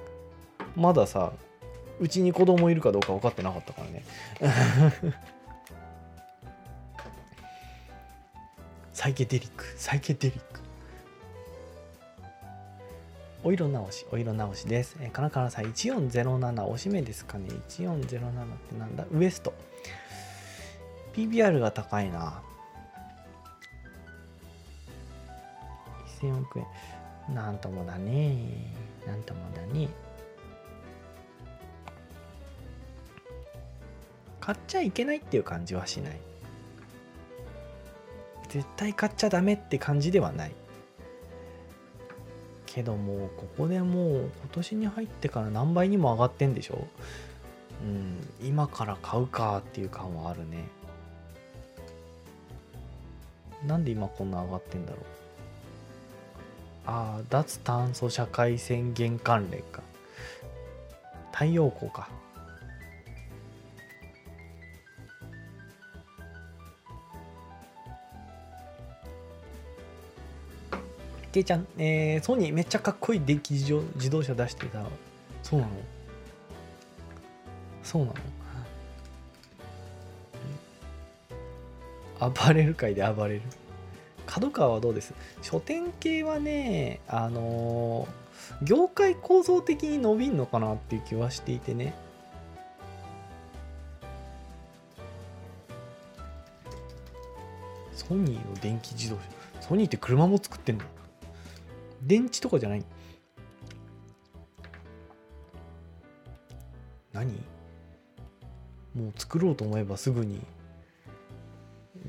[0.75, 1.31] まださ
[1.99, 4.03] うちに子供いるかどうか分かってなかったからね。
[8.91, 10.56] サイケデリックサイケデリック。
[13.47, 14.97] お色直し、お色直しです。
[14.99, 17.47] えー、カナカナさん、1407、おしめですかね。
[17.69, 19.05] 1407ってなんだ？
[19.09, 19.53] ウエスト。
[21.13, 22.41] PBR が高いな。
[26.19, 26.65] 1000億円。
[27.33, 28.35] なんともだね。
[29.07, 29.87] なんともだね。
[34.41, 36.19] 買っちゃいけないっていう感じはしない。
[38.49, 40.51] 絶対買っちゃダメって感じではない。
[42.77, 46.87] けどもここでもう今年に入ってから何倍にも上がってんでしょ？
[47.81, 50.63] うん今から買うかっていう感はあるね。
[53.65, 55.01] なんで今こんな上がってんだろう？
[56.85, 59.81] ああ脱炭素社会宣言関連か。
[61.31, 62.09] 太陽光か。
[71.31, 74.83] けいちゃん、えー、ソニーめっちゃかっこいい電気自動車出してた。
[75.43, 75.71] そうなの？
[77.83, 78.11] そうな
[82.19, 82.31] の？
[82.31, 83.41] 暴れる界で暴れる？
[84.25, 85.13] 角川はどうです？
[85.41, 91.93] 書店系はね、あのー、業界構造的に伸びんのかなっていう気はしていてね。
[97.93, 99.67] ソニーの電気自動車？
[99.67, 100.83] ソニーって車も作ってんの？
[102.07, 102.85] 電池とかじゃない？
[107.13, 107.31] 何？
[108.95, 110.41] もう作ろうと思えばすぐに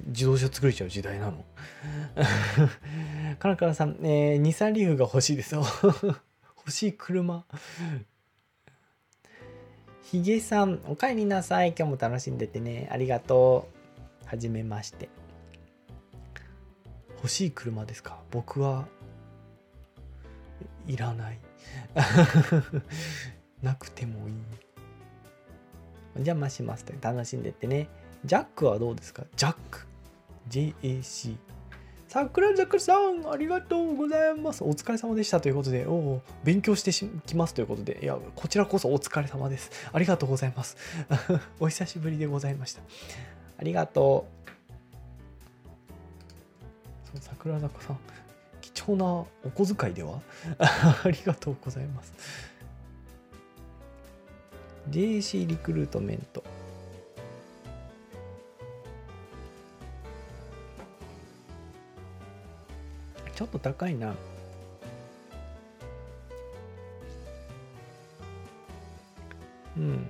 [0.07, 1.45] 自動車作れちゃう時代なの？
[3.39, 5.63] カラカラさん、えー、日産リーフが欲しいですよ
[6.57, 7.45] 欲しい車
[10.11, 11.75] ひげさん、お帰りなさい。
[11.79, 12.89] 今日も楽しんでてね。
[12.91, 13.69] ありがと
[14.25, 14.27] う。
[14.27, 15.11] はじめまして。
[17.17, 18.19] 欲しい車ですか？
[18.31, 18.89] 僕は
[20.89, 21.39] いらない。
[23.63, 24.35] なくてもいい。
[26.15, 27.89] お邪魔しますと楽しんでってね。
[28.25, 29.23] ジャックはどうですか？
[29.37, 29.87] ジャック。
[30.49, 31.37] JAC。
[32.09, 34.65] 桜坂さん、ありがとうございます。
[34.65, 36.91] お疲れ様でしたということで、お勉強して
[37.27, 39.71] きますということで、いや、こちらこそお疲れ様です。
[39.93, 40.79] ありがとうございます。
[41.61, 42.81] お久しぶりでございました。
[43.59, 44.27] ありがと
[47.07, 47.11] う。
[47.13, 47.99] そう桜坂さん、
[48.89, 50.21] 貴重なお小遣いでは？
[51.05, 52.13] ありがとうございます。
[54.89, 56.43] JC リクルートメント。
[63.35, 64.15] ちょっと高いな。
[69.77, 70.09] うん。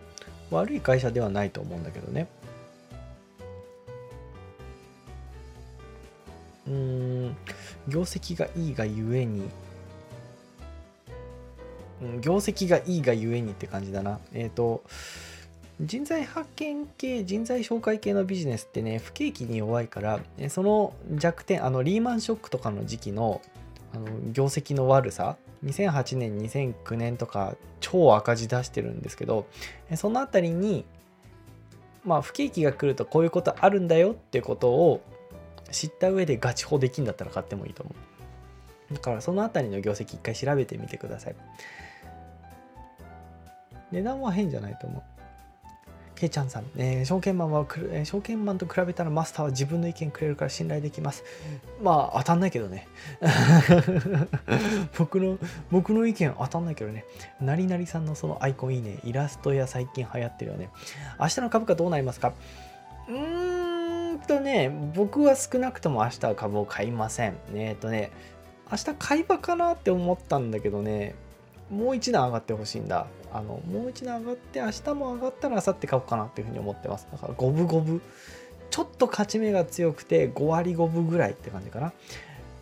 [0.52, 2.28] 悪い会社ではないと思うんだけどね。
[7.88, 9.48] 業績がいいがゆえに、
[12.02, 14.20] うん、業績がいいがゆえにって感じだな。
[14.32, 14.84] えっ、ー、と、
[15.80, 23.40] 人材派遣系、人材紹介系のビジネスってね、不景気に弱いから、その弱点、あのリーマンショックとかの時期の
[23.94, 29.46] あの業績の悪さ、2008年、2009年とか超赤字出してるんですけど、
[29.94, 30.84] そのあたりに、
[32.04, 35.00] まあ不景気が来るとこういうことあるんだよってことを
[35.70, 37.94] 知った上でガチホできんだったら買ってもいいと思
[38.90, 38.94] う。
[38.94, 41.36] だからそのあたりの業績一回調べてみてください。
[43.92, 45.02] 値段は変じゃないと思う。
[46.14, 51.22] けいちゃんさん、えー、証券マンは、えー、証券マンと比べたらマスターは自分の意見くれるから信頼できます。
[51.80, 52.88] まあ、当たんないけどね。
[54.98, 55.38] 僕の、
[55.70, 57.04] 僕の意見当たんないけどね。
[57.40, 58.98] なりなりさんのそのアイコンいいね。
[59.04, 60.70] イラストや最近流行ってるよね。
[61.20, 62.32] 明日の株価どうなりますか？
[63.08, 63.47] うーん
[64.28, 67.36] とね、僕は少なくとも明日は株を買いません。
[67.54, 68.12] えっ、ー、とね、
[68.70, 71.14] 明日買い場かなって思ったんだけどね、
[71.70, 73.06] もう一段上がってほしいんだ。
[73.32, 77.08] あのもう一段上がって明日も上がったら明後日買おうかなっていうふうに思ってます。
[77.10, 78.02] だから五分五分。
[78.70, 81.92] ちょっと勝ち目が強くて5割5分ぐらいって感じかな。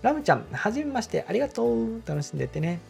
[0.02, 1.24] ラムちゃんはじめまして。
[1.29, 2.02] ありがとう。
[2.07, 2.81] 楽しんでってね。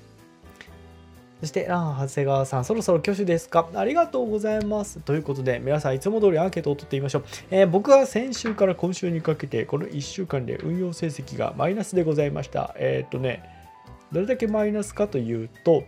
[1.41, 3.69] そして、ラン長谷川さん、そろそろ挙手ですか？
[3.75, 5.01] ありがとうございます。
[5.01, 7.25] ということで、皆さん、いつも通りアンケートを取ってみましょう。
[7.51, 12.75] えー、僕は先週から今週にかけて、この1週間で運用成績がマイナスでございました。
[12.79, 13.43] えー、っとね、
[14.13, 15.85] どれだけマイナスかというと、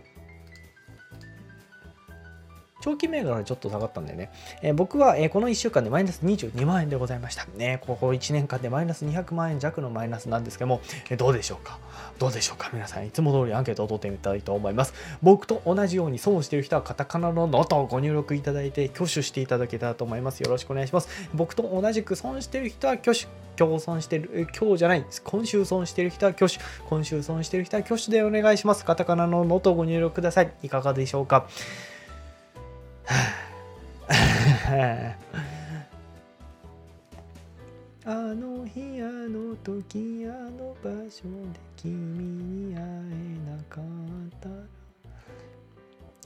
[2.81, 7.45] 長期銘柄はちょっと下がったんでね、えー、僕は、えー、この1週間でマイナス22万円でございました。
[7.57, 11.77] ね、ここ1年間でマイナス200万円弱のマイナスなんですけども、えー、どうでしょうか？
[12.17, 12.69] どうでしょうか？
[12.73, 14.93] 皆さん、いつも通りアンケートを取ってみたいと思います。
[15.21, 20.41] 僕と同じように損している人はカタカナのノートをご入力いただいて挙手していただけたらと思います。
[20.41, 21.09] よろしくお願いします。
[21.33, 23.27] 僕と同じく損している人は挙手。
[23.61, 25.21] 今日損してる、今日じゃないです。
[25.21, 26.59] 今週損している人は挙手。
[26.87, 28.85] 今週損している人は挙手でお願いします。
[28.85, 30.51] カタカナのノートをご入力ください。
[30.63, 31.45] いかがでしょうか？
[38.05, 42.83] あの日あの時あの場所で君に会え
[43.49, 43.83] なかっ
[44.39, 44.49] た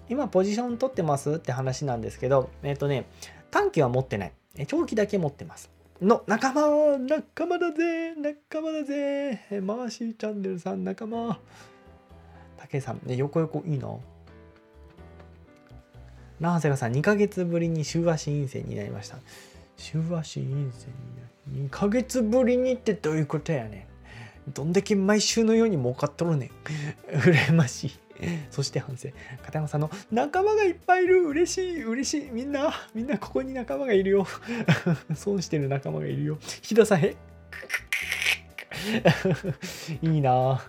[0.09, 3.05] 今ポジション取ってますって話なんですけどえっ、ー、とね
[3.51, 4.31] 短期は持ってない。
[4.67, 5.69] 長期だけ持ってます。
[6.01, 11.39] の仲間仲間だぜ仲間だぜマーシーチャンネルさん仲間。
[12.57, 13.87] 武さんね横横いいな。
[16.43, 19.17] なぜかさん、2ヶ月ぶりに週足陰性になりました。
[19.77, 21.15] 週足陰性に
[21.55, 21.67] なる。
[21.67, 23.87] 2ヶ月ぶりにってどういうことやね
[24.49, 24.51] ん。
[24.51, 26.49] どんだけ毎週のように儲かっとるねん。
[27.17, 27.91] 羨ましい。
[28.51, 29.07] そして反省。
[29.41, 31.21] 片山さんの仲間がいっぱいいる。
[31.29, 31.83] 嬉しい。
[31.85, 32.29] 嬉しい。
[32.29, 34.27] みんな、みんなここに仲間がいるよ。
[35.15, 36.37] 損してる仲間がいるよ。
[36.61, 37.15] ひださへ。
[40.01, 40.61] いいな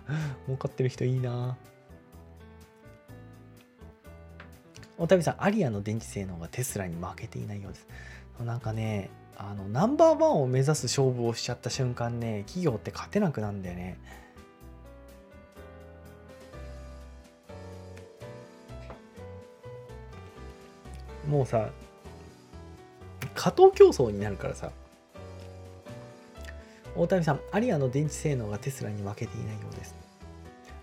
[0.46, 1.56] 儲かってる人いいな
[4.96, 7.86] おたびさん、アリアの電池性能がテスラに負けていないようです。
[8.44, 13.98] なんかね、あのナンバーワンを目指す勝負をしちゃった瞬間ね、企業って勝てなくなんだよね。
[21.28, 21.70] もうさ、
[23.34, 24.70] 加藤競争になるからさ、
[26.94, 29.94] 大谷さん、アリアの電池性能がテスラに負けていないようです。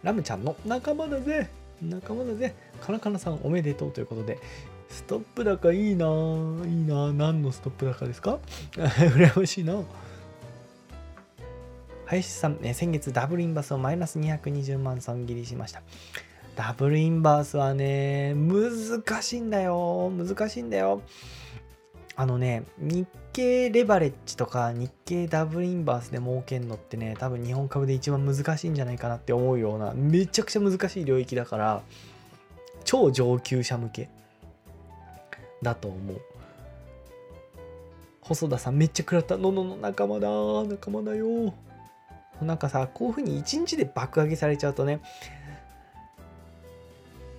[0.04, 1.48] ラムちゃんの仲間だぜ
[1.82, 4.40] 仲間だぜカナカナさんおめでとうということで、
[4.90, 6.68] ストップ高いいなぁ。
[6.68, 7.12] いいなぁ。
[7.14, 8.40] 何のストップ高ですか？
[8.76, 9.82] 羨ましいな
[12.06, 15.82] 林さん、先月ダブルインバースをマイナス220万損切りしました。
[16.58, 20.12] ダブルインバースはね、難しいんだよ。
[20.12, 21.02] 難しいんだよ。
[22.18, 31.82] あのね、日経レバレッジとか日経ダブルインバースで儲けんのってね、多分日本株で一番難しいんじゃないかなって思うような、めちゃくちゃ難しい領域だから、
[32.84, 34.10] 超上級者向け
[35.62, 36.22] だと思う。
[38.22, 39.38] 細田さんめっちゃ食らった。
[39.38, 40.30] ののの仲間だ
[40.66, 41.54] 仲間だよ。
[42.42, 45.02] なんかさ、こういう風に一日で爆上げされちゃうとね、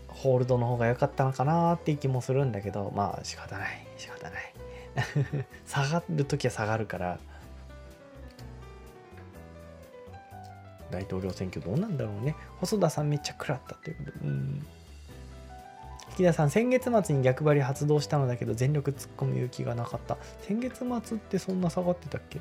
[0.09, 4.55] ホールドの方が良かったのかなっていう気もするんだけど、まあ仕方ない、仕方ない。
[5.67, 7.19] 下がる時は下がるから、
[10.91, 12.37] 大統領選挙どうなんだろうね。
[12.61, 14.13] 細田さんめっちゃ食らったっていうこと。
[14.25, 14.67] うん
[16.19, 20.19] 引田さん、先月末に逆張り発動したのだけど、全力突っ込む勇気がなかった。
[20.43, 22.41] 先月末ってそんな下がってたっけ？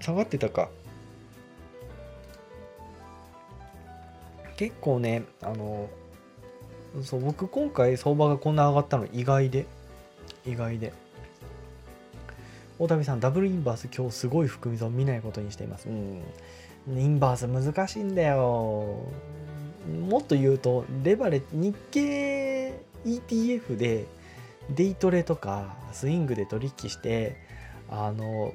[0.00, 0.68] 下がってたか。
[4.56, 5.88] 結構ね、あの、
[7.02, 9.66] そう、僕今回相場がこんな上がったの意外で、
[10.46, 10.92] 意外で。
[12.78, 15.88] 大谷さん、ダブルインバース今日すごい含み損見ないことにしています。
[15.88, 16.22] うん。
[16.88, 18.98] インバース難しいんだよ。
[19.86, 24.06] もっと言うと、レバレ日経 ETF で
[24.70, 27.36] デイトレとかスイングで取引して、
[27.90, 28.54] あの、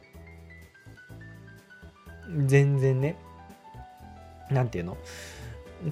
[2.46, 3.16] 全然ね、
[4.50, 4.98] なんていうの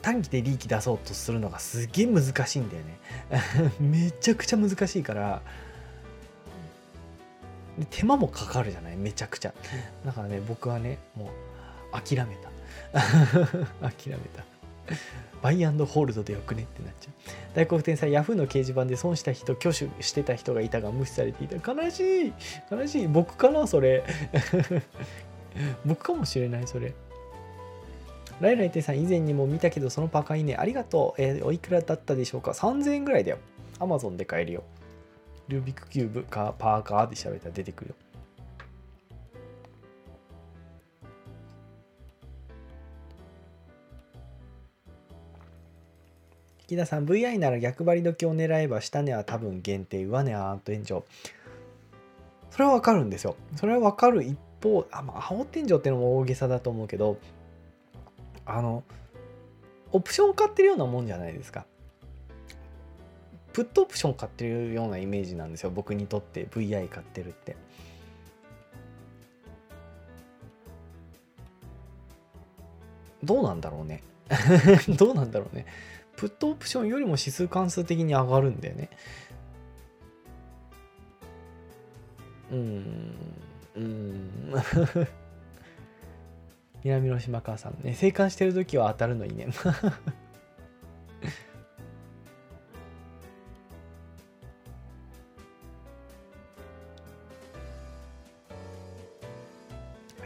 [0.01, 2.99] 短期で利益出そうとするのがすげえ難しいんだよね。
[3.79, 5.41] めちゃくちゃ難しいから
[7.91, 8.97] 手間もかかるじゃない？
[8.97, 9.53] めちゃくちゃ。
[10.05, 11.29] だからね僕はねもう
[12.01, 12.49] 諦めた。
[13.89, 14.43] 諦めた。
[15.41, 16.63] バイアンドホールドでよくね？
[16.63, 17.13] ってなっちゃう。
[17.53, 21.73] 大黒天才ヤフーの掲示板で損した人挙手してた人がいたが無視されていた。
[21.73, 22.33] 悲しい。
[22.71, 23.07] 悲しい。
[23.07, 24.03] 僕かなそれ。
[25.85, 26.93] 僕かもしれないそれ。
[28.41, 33.37] ライライテさん以前にも見たけどそのパーカーいいねありがとう、えー、おいくらだったでしょうか？3000円ぐらいだよ。
[33.79, 34.63] Amazon で買えるよ。
[35.47, 37.95] ルービックキューブかパーカーで調べたら出てくるよ。
[46.67, 51.05] 木田さん VI なら逆張り時を狙えば下値は多分限定上値はアート炎上
[52.51, 53.35] それはわかるんですよ。
[53.55, 57.17] それはわかる一方あ、まあ、青天井ってのも大げさだと思うけど
[58.45, 58.83] あの
[59.91, 61.65] オプション買ってるようなもんじゃないですか。
[63.53, 67.55] プットオプション買ってるようなイメージなんですよ僕にとって VI 買ってるって。
[73.23, 74.03] どうなんだろうね。
[74.97, 75.65] どうなんだろうね。
[76.17, 78.89] プットオプションよりも指数関数的に上がるんだよね。
[82.51, 83.15] うん。
[83.75, 84.29] うん。
[86.83, 87.93] 南の島川さんね。
[87.93, 89.47] 生還してる時は当たるのにね。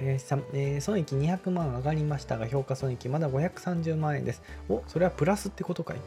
[0.01, 4.41] 林さん、えー、損益200万上がりましたが、評価損益まだ530万円です。
[4.67, 5.97] お、それはプラスってことかい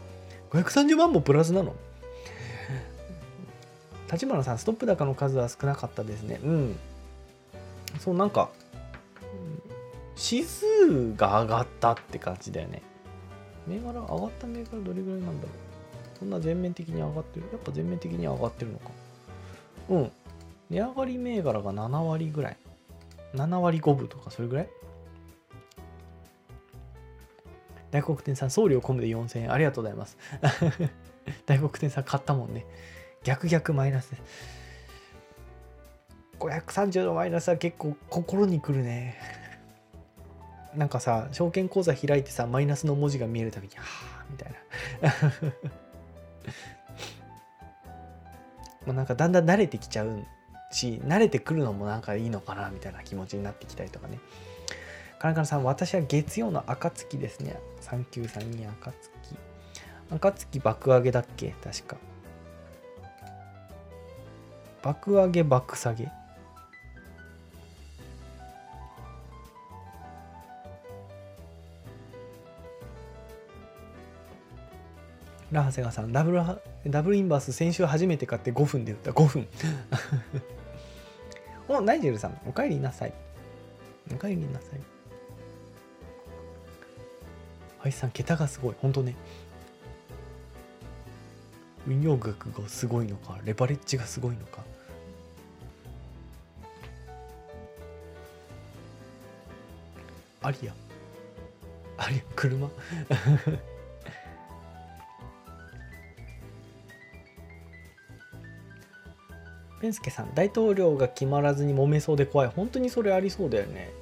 [0.51, 1.75] ?530 万もプラスなの？
[4.13, 6.41] 立花さん、ストップ高の数は少なかったですね。
[6.45, 6.77] うん。
[8.01, 8.51] そう、なんか、
[10.17, 12.83] 指数が上がったって感じだよね。
[13.67, 16.19] 銘柄、上がった銘柄どれぐらいなんだろう？
[16.19, 17.47] そんな全面的に上がってる？
[17.53, 18.91] やっぱ全面的に上がってるのか。
[19.91, 20.13] うん。
[20.71, 22.57] 値上がり銘柄が7割ぐらい。
[23.35, 24.69] 7割5分とかそれぐらい？
[27.91, 29.53] 大黒天さん、送料込むで4000円。
[29.53, 30.17] ありがとうございます。
[31.47, 32.67] 大黒天さん買ったもんね。
[33.23, 34.23] 逆逆マイナスです。
[36.41, 39.17] 530のマイナスは結構心にくるね。
[40.75, 44.59] なんかさ、証券口座開いてさ、マイナスの文字が見えるたびに、はぁ、みたいな。
[48.87, 50.27] まあなんかだんだん慣れてきちゃう
[50.75, 54.19] し、慣れてくるのもなんかいいのかな、みたいな気持ちになってきたりとかね。
[55.19, 57.59] カナカナさん、私は月曜の暁ですね。
[57.81, 58.95] 3932暁。
[60.11, 61.55] 暁爆上げだっけ？
[61.63, 61.97] 確か。
[64.83, 66.11] 爆上げ爆下げ
[75.51, 76.43] ラハセガさん、ダブル
[76.87, 79.13] ダブルインバース先週初めて買って5分で売った。
[79.13, 79.49] 5分。
[81.69, 83.13] お、ナイジェルさん、お帰りなさい。
[84.13, 84.81] お帰りなさい。
[87.83, 88.75] アイさん、桁がすごい。
[88.81, 89.15] ほんとね。
[91.87, 94.65] 運用額がすごいのか、レバレッジがすごいのか。
[100.43, 100.75] アリア。
[101.97, 102.69] あれ車？
[109.85, 112.49] ペンスケさん大統領が決まらずに揉めそうで怖い。
[112.49, 113.93] 本当にそれありそうだよね。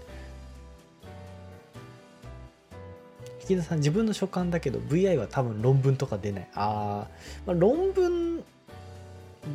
[3.48, 6.48] 引田さん自分の所感だけど VI は多分論文とか出ない。
[6.54, 7.08] あ、
[7.46, 8.44] まあ論文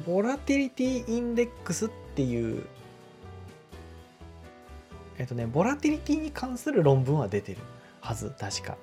[0.05, 2.65] ボラティリティインデックスっていう
[5.17, 7.59] えっとねボラティリティに関する論文は出てる
[8.01, 8.75] はず確か。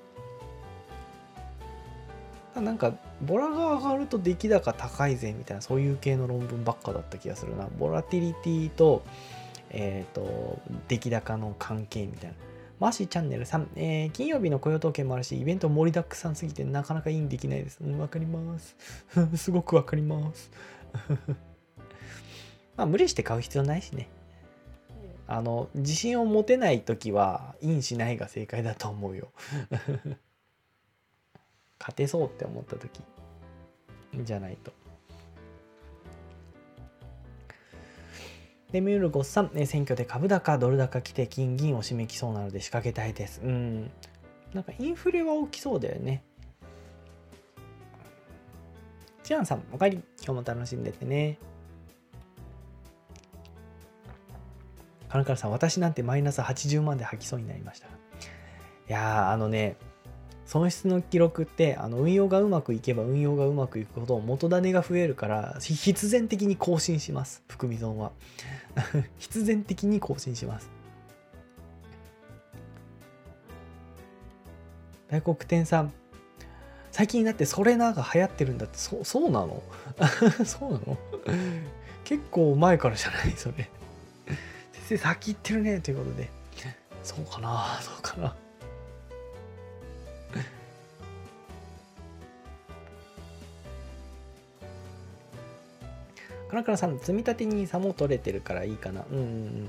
[2.61, 9.03] なんかボラが上がると出来高高いぜみたいなそういう系の論文ばっかだった気がするなボラティリティと
[9.71, 12.37] えっ、ー、と出来高の関係みたいな
[12.81, 17.79] マシチャンネル3、えー、金曜日の雇用統計もあるし、イベント盛りだくさんすぎてなかなかインできないです。
[17.81, 18.77] うん、わかります。
[19.37, 20.51] すごくわかります。
[22.77, 24.09] まあ、無理して買う必要ないしね。
[25.27, 29.29] あの、自信を持てない時は、インしないが正解だと思うよ。
[31.85, 33.03] 勝てそうって思った時
[34.23, 34.73] じゃないと。
[38.73, 43.43] で、ミュールゴッさん、ね、選挙で株高、ドル高来て金銀を締めきそうなので仕掛けたいです。
[43.45, 43.91] うん。
[44.55, 46.25] なんかインフレは起きそうだよね。
[49.23, 50.03] チアンさん、おかえり。
[50.25, 51.39] 今日も楽しんでてね。
[55.11, 57.89] カラカラさん、私なんてマイナス80万で吐きそうになりました。
[57.89, 57.91] い
[58.89, 59.77] や、あのね、
[60.47, 67.43] 損失の記録ってあの運用がうまくいけば運用がうまくいくほど元種が増えるから必然的に更新します。
[67.49, 68.13] 含み損は。
[69.19, 70.69] 必然的に更新します。
[75.09, 75.93] 大黒天さん。
[76.91, 79.63] 最近になってそれなが流行ってるんだってそそうなの？
[80.45, 80.99] そうなの？
[82.05, 83.33] 結構前からじゃない？
[83.37, 83.55] それ。
[84.73, 86.31] 先生先行ってるねということで。
[87.03, 88.37] そうかなそうかな。
[96.55, 99.05] カラカラさん、積み立て NISA も取れてるからいいかな。
[99.11, 99.69] うんうん。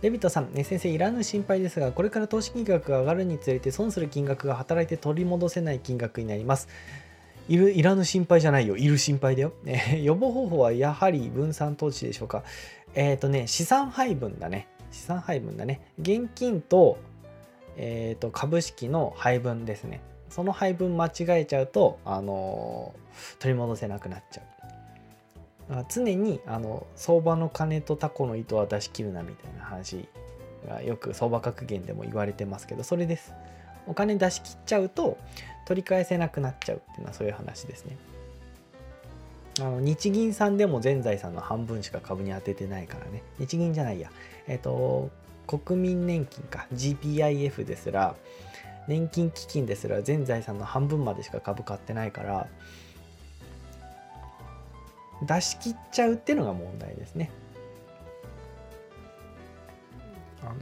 [0.00, 6.68] デビットさん、ね、先生、いらぬ心配ですが、これから投資金額が上がるにつれて損する金額が働いて取り戻せない金額になります。
[7.50, 8.78] いるいらぬ心配じゃないよ。
[8.78, 9.52] いる心配だよ。
[9.66, 12.42] え 予防方法はやはり分散投資でしょうか。
[12.94, 14.68] えっ、ー、とね、資産配分だね。
[14.90, 15.82] 資産配分だね。
[16.00, 16.96] 現金と,、
[17.76, 20.00] えーと、株式の配分ですね。
[20.30, 24.57] その配分間違えちゃうと、あのー、取り戻せなくなっちゃう。
[25.88, 30.08] 常にあの相場の金とタコの糸は出し切るなみたいな話
[30.66, 33.32] がよく相場格言でも言われてますけどそれです。
[33.86, 35.16] お金出し切っちゃうと
[35.66, 37.96] 取り返せなくなっちゃうっていうのはそういう話ですね。
[39.60, 43.22] あの日銀さんでも全財産の半分しか株に当ててないからね。
[43.38, 44.10] 日銀じゃないや。
[44.46, 45.10] えっ、と
[45.46, 46.66] 国民年金か。
[46.74, 48.14] GPIF ですら
[48.88, 52.46] 年金基金ですら全財産の半分までしか株買ってないから
[55.22, 57.30] 出し切っちゃうっていうのが問題ですね。
[60.42, 60.54] あの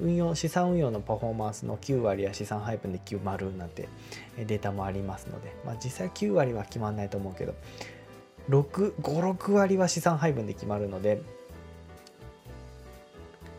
[0.00, 3.88] 運用資産運用のパフォーマンスの9割や資産配分で決まるなんて
[4.36, 7.54] データもありますので、まあ、実際9割は決まらないと思うけど
[8.50, 11.22] 56割は資産配分で決まるので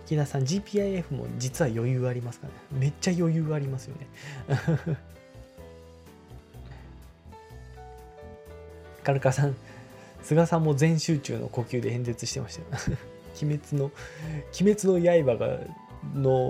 [0.06, 2.60] 木田さん GPIF も実は余裕ありますからね？
[2.80, 4.08] めっちゃ余裕ありますよね
[9.04, 9.56] カルカさん
[10.26, 12.98] 菅さんも全集中の呼吸で演説してましたよ。
[13.42, 13.86] 鬼滅の
[14.60, 15.60] 鬼滅の刃が
[16.14, 16.48] の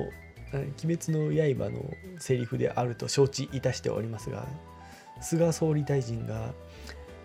[0.53, 1.31] 鬼滅の
[1.65, 1.81] 刃の
[2.19, 4.47] セリフであると承知いたしておりますが
[5.19, 6.53] 菅総理大臣が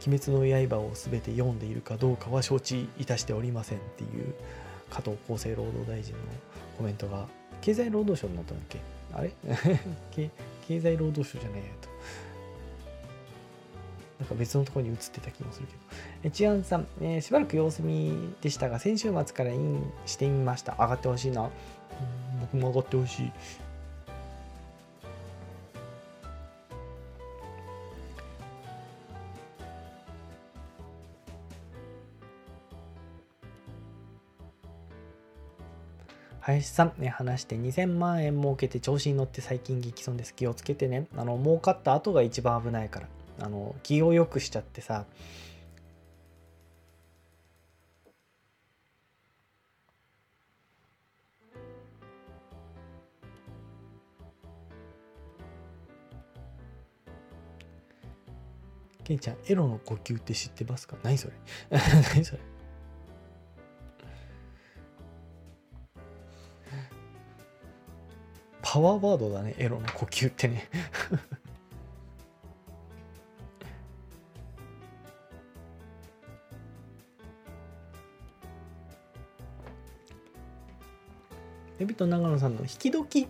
[0.07, 4.35] 鬼滅の刃を全て読んでいるかどうかは承知いたしておりませんっていう
[4.89, 6.19] 加藤厚生労働大臣の
[6.79, 7.29] コメントが
[7.61, 8.79] 経済労働省になったんだっけ？
[9.13, 9.31] あれ？
[10.67, 11.89] 経済労働省じゃないやと。
[14.21, 15.79] なんか別のところに移ってた気もするけど。
[16.25, 20.75] えチアンさん、えー、しばらく様子見でしたが、先週末からインしてみました。
[20.79, 21.49] 上がってほしいな。
[22.41, 23.33] 僕も上がってほしい。
[36.41, 40.35] 林さん、ね、話して2000万円儲けて調子に乗って最近激損です。
[40.35, 41.07] 気をつけてね。
[41.17, 43.09] あの、儲かった後が一番危ないから。
[43.41, 45.07] あの気を良くしちゃってさ。
[59.03, 60.97] ケンちゃん、エロの呼吸って知ってますか？
[61.03, 61.35] 何それ？
[62.15, 62.41] 何それ？
[68.63, 70.69] パワーワードだねエロの呼吸ってね。
[81.81, 83.29] エビと長野さんの引き時引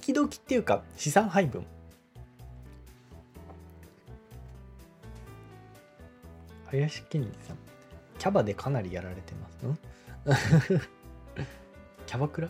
[0.00, 1.64] き時っていうか資産配分。
[6.66, 7.56] 林健二さん。
[8.18, 9.78] キャバでかなりやられてますうん
[12.06, 12.48] キャバクラ？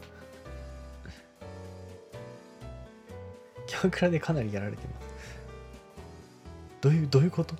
[3.66, 5.06] キャバクラでかなりやられてます。
[6.82, 7.54] どういうどういうこと？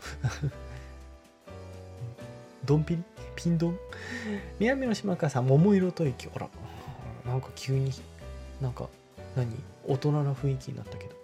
[2.67, 3.03] ドンピリ？
[3.35, 3.79] ピンドン？
[4.61, 6.29] 南の島川さん桃色吐息。
[6.35, 6.49] あら。
[7.33, 7.91] なんか急に
[8.61, 8.89] なんか
[9.35, 9.49] 何？
[9.89, 11.15] 大人な雰囲気になったけど。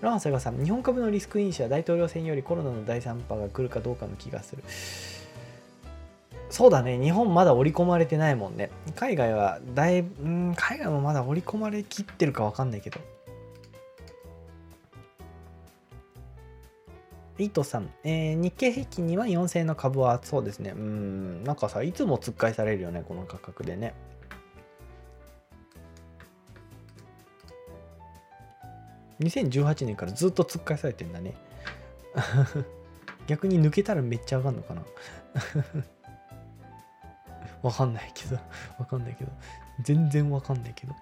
[0.00, 4.62] ランセガさん日本株のリスク因子は大統領選よりコロナの第3波が来るかどうかの気がする。
[6.48, 6.98] そうだね。
[6.98, 8.70] 日本まだ織り込まれてないもんね。
[8.94, 13.00] 海外はだいぶん海外もまだ織り込まれきってるか分かんないけど。
[17.38, 20.70] イートさん、えー、日経平均には4000円の株はそうですね。
[20.70, 23.94] うんなんかさいつもつっかえされるよねこの価格でね。
[29.20, 31.34] 2018年からずっと突っ返されてんだね。
[33.26, 34.82] 逆に抜けたらめっちゃ上がるのかな。
[37.62, 38.36] わかんないけど。
[38.78, 39.30] わかんないけど。
[39.82, 40.94] 全然わかんないけど。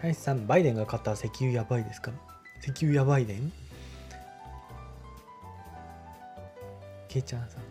[0.00, 2.12] 林さん、バイデンが買った石油やばいですか？
[2.62, 3.52] 石油やばいでん？
[7.10, 7.62] ケイちゃんさん。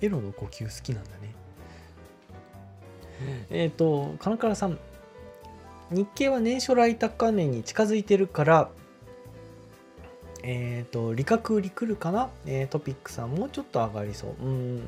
[0.00, 1.34] エロの呼吸好きなんだね。
[3.50, 4.78] えっ、ー、とカナカラさん。
[5.90, 8.70] 日経は年初来高値に近づいてるから
[10.42, 14.30] えっ、ー、と利確売り来るかな、えー、トピックさんもうちょっと上がりそう。
[14.40, 14.82] うん。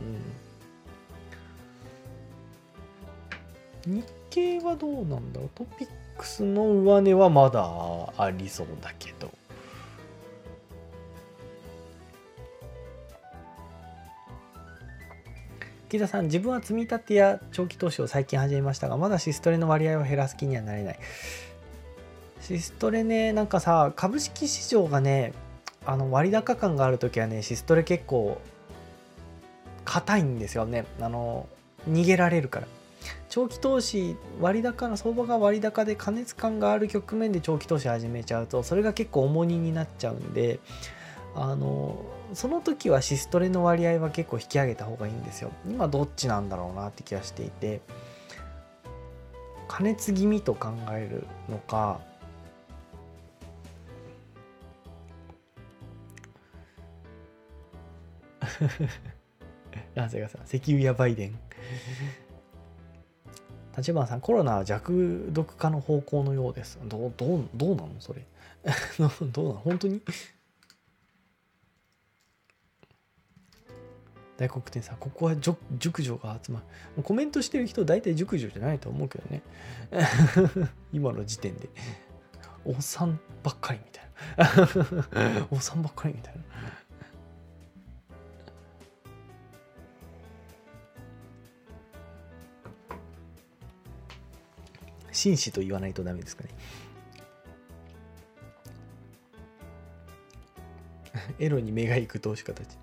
[3.85, 5.51] 日経はどうなんだろう？
[5.57, 7.65] トピックスの上値はまだ
[8.17, 9.29] ありそうだけど。
[15.89, 20.99] 木田さん、自分は積み立てや長期投資を最近始めましたが、まだシストレの割合を減らす気にはなれない。
[22.41, 25.33] シストレね、なんかさ、株式市場がね、
[25.85, 28.41] あの割高感があるときはね、シストレ結構
[29.85, 30.87] 硬いんですよね。
[31.01, 31.49] あの、
[31.89, 32.67] 逃げられるから。
[33.29, 40.59] 長期投資割高な相場が割高で加熱感がある局面で長期投資始めちゃうとそれが結構重荷になっちゃうんで
[41.35, 42.03] あの
[42.35, 45.53] その時はシストレの割合は結構引き上げた方がいいんですよ。
[45.67, 47.81] 今どっちなんだろうなって気がしていて。
[49.69, 52.01] 加熱気味と考えるのか。
[59.95, 61.39] ランセガさ石油やバイデン。
[63.77, 66.79] 立花さんコロナは弱毒化の方向のようです。
[66.85, 68.25] どうどうどうなのそれ。
[69.33, 69.61] どうなの？
[69.61, 70.01] 本当に？
[74.37, 76.63] 大黒天さん、ここは熟女が集ま
[76.97, 77.03] る。
[77.03, 79.43] コメントしてる人、大体熟女じゃないと思うけどね。
[80.93, 81.69] 今の時点で。
[82.65, 84.05] おっさんばっかりみたい
[85.37, 85.49] な。
[85.51, 86.43] おっさんばっかりみたいな。
[95.13, 96.51] 紳士と言わないとダメですかね。
[101.41, 102.77] エロに目が行く投資家たち。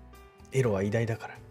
[0.50, 1.43] エロは偉大だから。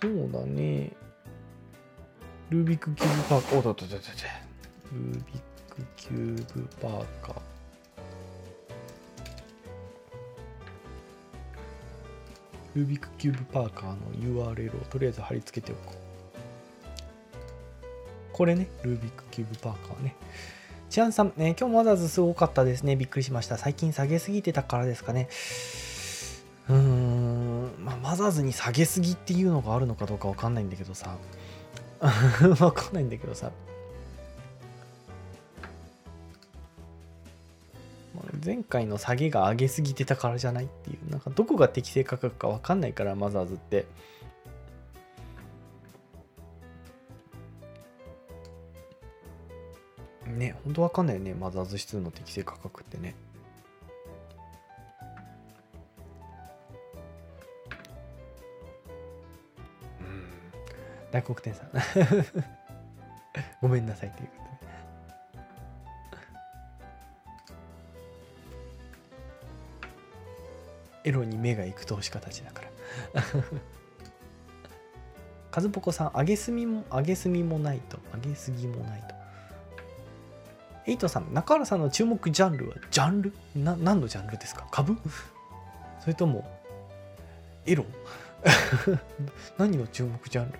[0.00, 0.92] そうだね。
[2.48, 3.58] ルービックキューブパーカー。
[3.58, 4.02] おだだだだだ。
[4.92, 7.40] ルービックキューブパーカー。
[12.74, 13.96] ルービックキューブパーカーの
[14.54, 15.96] URL をとりあえず貼り付けておこう。
[18.32, 20.16] これね、ルービックキューブパーカーね。
[20.90, 22.96] チアンさん、ね、今日マザーズすごかったですね。
[22.96, 23.56] びっくりしました。
[23.56, 25.28] 最近下げすぎてたからですかね。
[26.68, 31.16] うーん、まあ、マザーズに下げすぎっていうのがあるのかどうかわかんないんだけどさ。
[32.02, 33.52] わかんないんだけどさ。
[38.44, 43.86] 前回の下げが上げすぎてたからじゃないっていう、なんかどこが適正価格かわかんないから、マザーズって。
[50.40, 51.34] ねほんとわかんないよね。
[51.34, 53.14] マザーズ指数の適正価格ってね。
[60.00, 60.24] うん。
[61.12, 61.70] 大黒天さん。
[63.60, 64.40] ごめんなさいということ
[71.04, 72.62] エロに目が行く投資家たちだか
[73.14, 73.22] ら。
[75.50, 77.98] カズポコさん、上げすみも、上げすみもないと。
[78.14, 79.19] 上げすぎもないと。
[80.90, 83.32] エイトさん、中原さんの注目ジャンルは、ジャンル？
[83.54, 84.66] な何のジャンルですか？
[84.72, 84.96] 株？
[86.00, 86.44] それとも、
[87.64, 87.84] エロ？
[89.56, 90.58] 何の注目ジャンル？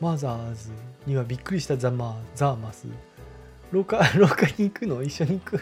[0.00, 0.70] マザーズ
[1.06, 2.88] にはびっくりしたザマーザーマス。
[3.70, 5.04] 廊下 廊下に行くの？
[5.04, 5.60] 一緒に行く？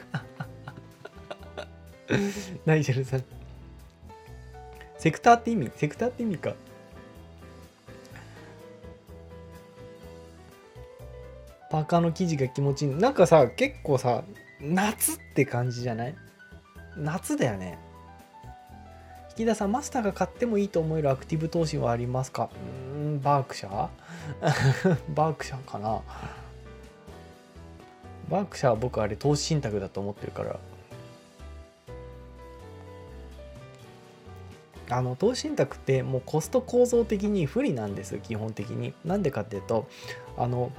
[2.66, 3.24] ナイジェルさん。
[4.98, 5.70] セクターって意味？
[5.76, 6.54] セクターって意味か。
[11.70, 12.94] パーカーの生地が気持ちいい。
[12.94, 14.22] なんかさ結構さ
[14.60, 16.14] 夏って感じじゃない？
[16.96, 17.78] 夏だよね。
[19.38, 22.48] 引田さんマスターが買ってもいいと思えるアクティブ投資はありますか？
[22.94, 24.96] うんバークシャー？
[25.14, 26.00] バークシャーかな。
[28.30, 30.58] バークシャーは僕あれ投資信託だと思ってるから。
[34.90, 38.94] あの投資信託ってもうコスト構造的に不利なんです基本的に。
[39.04, 39.88] なんでかっていうと
[40.36, 40.70] あの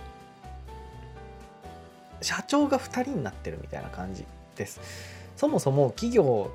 [2.22, 4.80] 社長が2人になってるみたいな感じです。
[5.36, 6.49] そもそも企業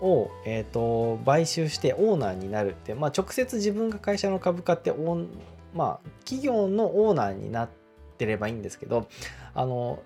[0.00, 5.26] を、えーと、買収してオーナーになるって、まあ、直接自分が会社の株買ってオ、
[5.74, 7.68] まあ、企業のオーナーになっ
[8.18, 9.08] てればいいんですけど
[9.54, 10.02] あの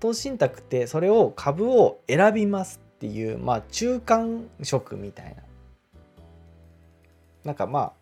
[0.00, 5.42] 投資信託ってそれを株を選びますっていう、まあ、中間職みたいな。
[7.42, 7.92] なんかま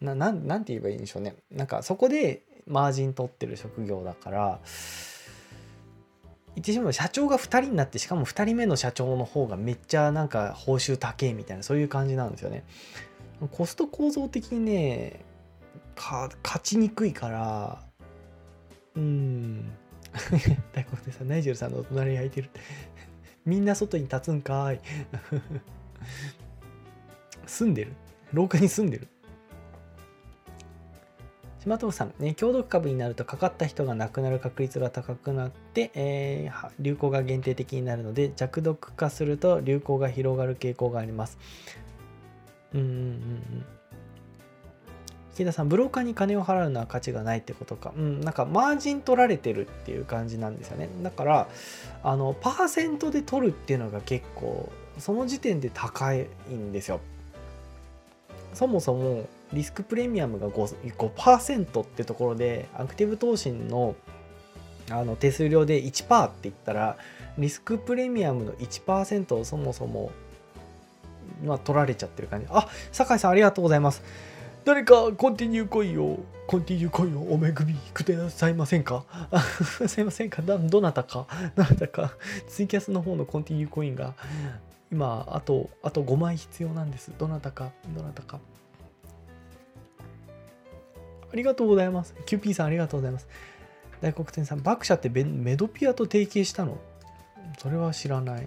[0.00, 1.36] あななんなんて言えばいいんでしょうね。
[1.50, 4.60] なんかそこでマージン取ってる職業だから
[6.54, 12.64] 言ってしまう社長が2人になってしかも2人目の社長の方がめっちゃなんか報酬高えみたいなそういう感じなんですよね。
[13.50, 15.20] コスト構造的にね
[15.94, 16.32] 勝
[16.62, 17.82] ちにくいから
[18.96, 19.70] うん。
[20.72, 22.48] 大黒でさナイジェルさんのお隣に空いてる。
[23.48, 24.80] みんな外に立つんかい
[27.46, 27.94] 住んでる？
[28.34, 29.08] 廊下に住んでる？
[31.60, 41.38] 島藤さん、ね、強毒株になるとかかった人が亡くなる確率が高くなって、えー、流行が限定的になるので弱毒化すると流行が広がる傾向があります。
[42.74, 43.77] うんうんうんうん。
[45.38, 47.92] 池田さん、ブローカーに金を払うのは価値がないってことか。
[47.96, 50.88] うん、なんかマージン取られてるっていう感じなんですよね。
[51.04, 51.48] だから、
[52.02, 54.68] あの、パーセントで取るっていうのが結構、
[54.98, 56.98] その時点で高いんですよ。
[58.52, 60.76] そもそもリスクプレミアムが 5%,
[61.66, 63.94] 5ってところでアクティブ投資の
[64.90, 66.96] あの手数料で1%って言ったら
[67.36, 70.10] リスクプレミアムの1%をそもそも、
[71.44, 74.02] まあ、取られちゃってる感じあ酒井さんありがとうございます
[74.68, 79.06] 誰かコンティニューコインをコンティニューコインをおめぐみくださいませんか？
[79.88, 80.42] すいませんか？
[80.42, 81.26] どなたか？
[81.56, 82.12] どなたか？
[82.48, 84.12] ツイキャスの方のコンティニューコインが
[84.92, 87.10] 今あとあと5枚必要なんです。
[87.16, 87.70] どなたか？
[87.96, 88.40] どなたか？
[91.32, 92.14] ありがとうございます。
[92.26, 93.28] QP さんありがとうございます。
[94.02, 96.76] 大黒天さん、バクシャってメドピアと提携したの？
[97.56, 98.46] それは知らない。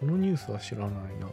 [0.00, 0.90] そのニュースは知らない
[1.20, 1.28] な。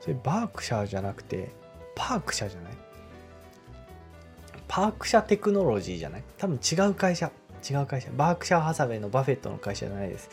[0.00, 1.50] それバークシャーじゃなくて
[1.96, 2.72] パークシャーじゃない？
[4.68, 6.22] パークシャーテクノロジーじゃない？
[6.38, 7.32] 多分違う会社。
[7.68, 8.08] 違う会社。
[8.16, 10.30] バークシャーハサウェイのバフェットの会社じゃないです。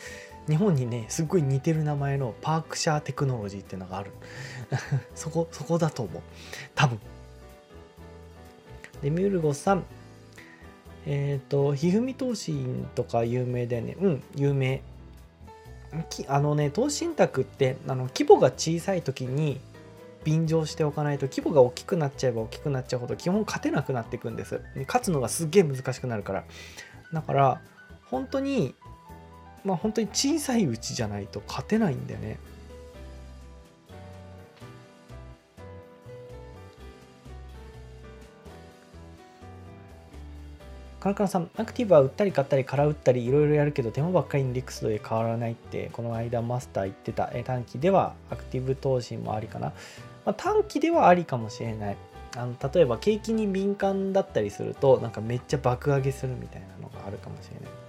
[0.48, 4.12] 日本にねすっごい似てる名前のパークシャーテクノロジーっていうのがある。
[5.16, 6.22] そこそこだと思う。
[6.76, 7.00] 多分。
[9.02, 9.84] でミュルゴさん
[11.06, 13.96] えっ、ー、と、ひふみ投信とか有名だよね。
[14.00, 14.82] うん、有名。
[16.28, 19.60] あのね、投資信託ってあの規模が小さい時に
[20.24, 24.60] 便乗しておかないと規模が大きくなっちゃえば大きくなっちゃうほど基本勝てなくなっていくんです。
[24.86, 26.44] 勝つのがすっげえ難しくなるから。
[27.12, 27.60] だから
[28.06, 28.74] 本当に
[29.64, 32.38] まあ本当に小さいうちじゃないと勝てないんだよね。
[41.06, 49.68] カラカラさん、アクティブは売ったり買ったり、空売ったり、いろいろやるけど、手間ばっかりにリクストで変わらないって、この間マスター言ってた、え短期ではアクティブ投資もありかな。
[50.24, 51.96] まあ、短期ではありかもしれない。
[52.36, 57.85] あの例えば景気に敏感だったりするとなんかめっちゃ爆上げするみたいなのがあるかもしれない。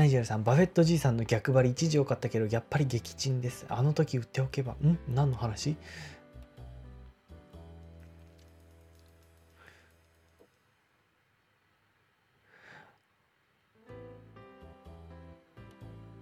[0.00, 3.66] ナイジェルさん、バフェットじいさんの逆張り一時良かったけど、やっぱり撃沈です。
[3.68, 4.98] あの時売っておけば、ん？
[5.14, 5.76] 何の話？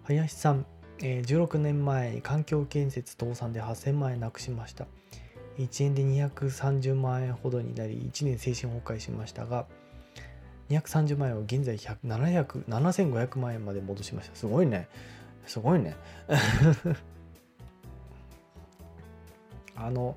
[0.03, 0.67] 林さん、
[1.01, 4.89] えー、16年前に環境建設倒産で8000万円なくしました。
[5.59, 9.67] 1円で230万円ほどになり、1年精神崩壊しましたが、
[10.71, 14.37] 230万円を現在7500万円まで戻しました。
[14.37, 14.89] すごいね。
[15.47, 15.97] すごいね。
[19.75, 20.17] あの、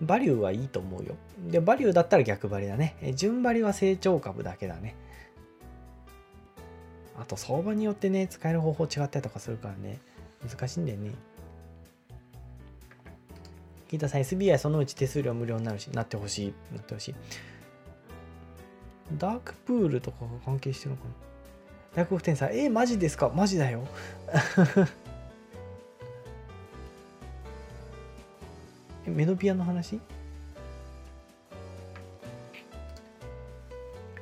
[0.00, 1.16] バリューはいいと思うよ。
[1.48, 2.96] で、バリューだったら逆張りだね。
[3.14, 4.94] 順張りは成長株だけだね。
[7.18, 9.98] あと相場によってね、使える方法違ったりとかするからね、
[10.48, 11.12] 難しいんだよね。
[13.88, 17.14] 聞いたさん、SBI そのうち手数料無料になるし、なってほしい、なってほしい。
[19.18, 21.02] ダークプールとかが関係してるのか
[21.96, 22.04] な？
[22.04, 23.30] 大黒天さん、えー、マジですか？
[23.34, 23.82] マジだよ。
[29.06, 30.00] え、メノピアの話？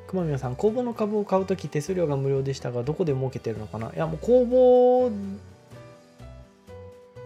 [0.09, 3.93] 熊宮さん、公募の株を買うとき手数料が無料でしたが、どこで儲けてるのかな？
[3.95, 5.12] いや、もう公募、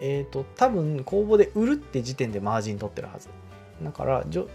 [0.02, 3.30] えっ、ー、と、多分公募で売るって時点でマージン取ってるはず。
[3.82, 4.48] だから、じょ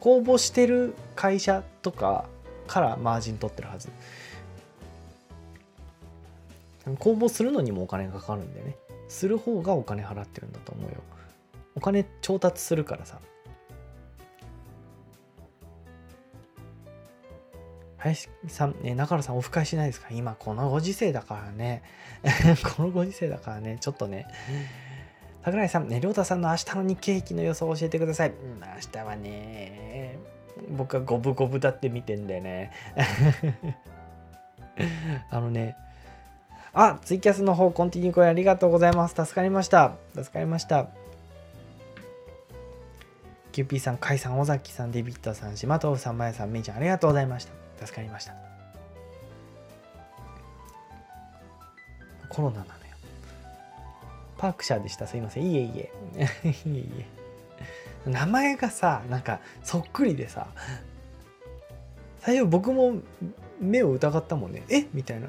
[0.00, 2.26] 公募してる会社とか
[2.66, 3.88] からマージン取ってるはず。
[6.98, 8.76] 公募するのにもお金がかかるんでね。
[9.08, 10.96] する方がお金払ってるんだと思うよ。
[11.74, 13.18] お金調達するからさ。
[17.98, 20.08] 林さん、え中原さん、オフ会しないですか？
[20.10, 21.82] 今、このご時世だからね。
[22.76, 24.26] このご時世だからね、ちょっとね。
[25.48, 28.30] 桜井さん、ね、亮太さんの明日の日経平均の予想を教えてください。
[28.30, 30.18] うん、明日はね、
[30.76, 32.70] 僕は五分五分だって見てんだよね。
[35.30, 35.74] あのね、
[36.74, 39.14] あ、ツイキャスの方、コンティニューコインありがとうございます。
[39.14, 39.94] 助かりました。
[40.14, 40.88] 助かりました。
[43.52, 47.86] キューピーさん、カイさん、尾崎さん、デビットさん、島豆腐さん、まやさん、めいちゃん、ありがとうございました。
[47.86, 48.34] 助かりました
[52.28, 52.77] コロナな
[54.38, 55.06] パークシャーでした。
[55.06, 55.50] すいません。
[55.50, 55.92] いえいえ。
[56.48, 56.88] いえい
[58.06, 58.10] え。
[58.10, 60.46] 名前がさなんかそっくりでさ
[62.20, 62.94] 最初僕も
[63.60, 64.62] 目を疑ったもんね。
[64.70, 64.86] え？
[64.94, 65.28] みたいな。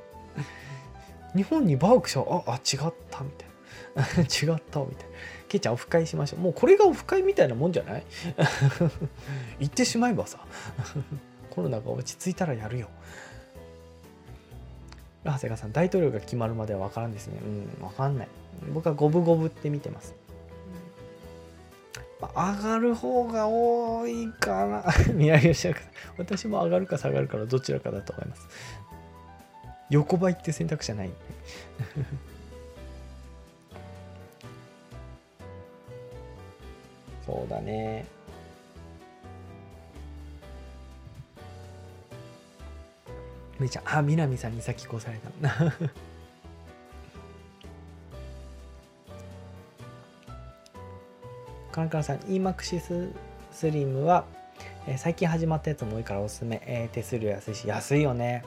[1.36, 2.50] 日本にバークシャー？
[2.50, 3.20] ああ違った。
[3.22, 3.48] みたい
[3.94, 4.22] な。
[4.54, 4.80] 違った。
[4.80, 5.16] みたいな。
[5.48, 6.40] ケイちゃんオフ会しましょう。
[6.40, 8.04] もうこれがオフ会みたいなもんじゃない？
[9.60, 10.38] 言ってしまえばさ。
[11.50, 12.88] コロナが落ち着いたらやるよ。
[15.24, 17.38] 長谷川さん、大統領が決まるまでは分からんですね。
[17.42, 18.28] うん、分かんない。
[18.72, 20.14] 僕は五分五分って見てます。
[22.20, 24.84] まあ、上がる方が多いかな。
[25.14, 25.84] 宮城吉明さん、
[26.18, 28.46] 私も上がるか下がるかのどちらかだと思います。
[29.90, 31.10] 横ばいって選択肢じゃない。
[37.26, 38.06] そうだね。
[43.60, 45.30] めちゃあ南さんに先越された。
[51.70, 53.12] カラカラさん EMAXIS
[53.52, 54.24] スリムは、
[54.88, 58.42] えー、最近始まったやつも多いからおすすめ、えー、手数料安いし安いよね。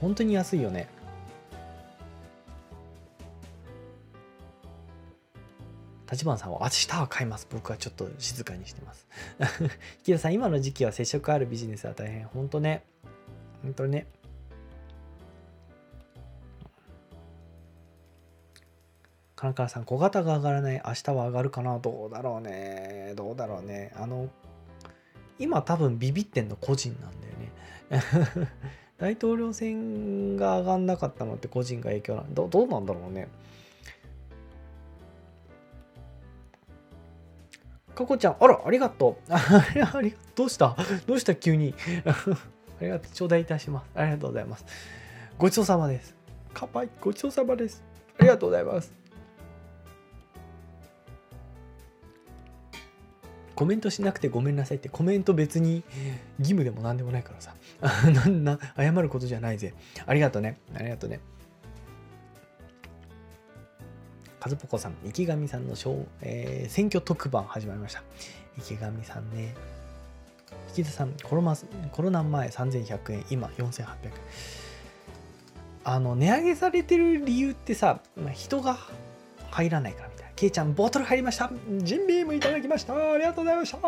[0.00, 0.88] 本当に安いよね。
[6.10, 7.48] 立花さんは明日は買います。
[7.50, 9.06] 僕はちょっと静かにしてます。
[10.04, 12.26] 木田さん今の時期は接触あるビジネスは大変。
[12.26, 12.84] 本当ね。
[13.62, 14.06] 本当にね。
[19.36, 20.82] カナカナさん、小型が上がらない。
[20.86, 21.78] 明日は上がるかな？
[21.78, 23.14] どうだろうね。
[23.16, 23.92] どうだろうね。
[23.96, 24.28] あの、
[25.38, 28.48] 今多分ビビってんの個人なんだよね。
[28.98, 33.28] 大統領選が上がんなかったのって個人が影響などどうなんだろうね。
[37.94, 39.32] かこちゃん、あら、ありがとう。
[39.32, 40.76] ありどうした？
[41.06, 41.34] どうした？
[41.34, 41.74] 急に。
[42.80, 43.90] ありがとう、頂戴いたします。
[43.94, 44.64] ありがとうございます。
[45.38, 46.14] ごちそうさまです。
[46.54, 47.82] 乾杯、ごちそうさまです。
[48.18, 49.00] ありがとうございます。
[53.60, 55.82] コメントしなくてごめんなさいってコメント別に
[56.38, 57.54] 義務でも何でもないからさ
[58.10, 59.74] なんな謝ることじゃないぜ
[60.06, 61.20] ありがとうねありがとうね
[64.40, 65.74] カズポコさん池上さんの、
[66.22, 68.02] えー、選挙特番始まりました
[68.56, 69.54] 池上さんね
[70.76, 71.56] 引田さんコロナ、
[71.92, 74.12] コロナ前3100円、今4800円。
[75.84, 78.00] あの、値上げされてる理由ってさ、
[78.32, 78.78] 人が
[79.50, 80.32] 入らないからみたいな。
[80.36, 81.50] ケイちゃん、ボトル入りました。
[81.78, 82.94] ジンビームいただきました。
[82.94, 83.78] ありがとうございました。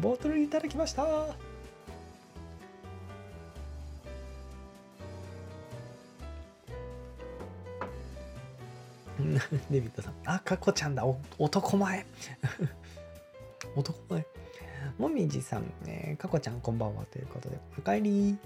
[0.00, 1.04] ボトルいただきました。
[9.70, 10.14] デビッドさん。
[10.24, 11.04] あ、かこちゃんだ。
[11.38, 12.06] 男前。
[13.76, 14.26] 男前。
[14.98, 17.58] もみじさん、ね、かこちゃんこんばんはということで。
[17.78, 18.36] おかえり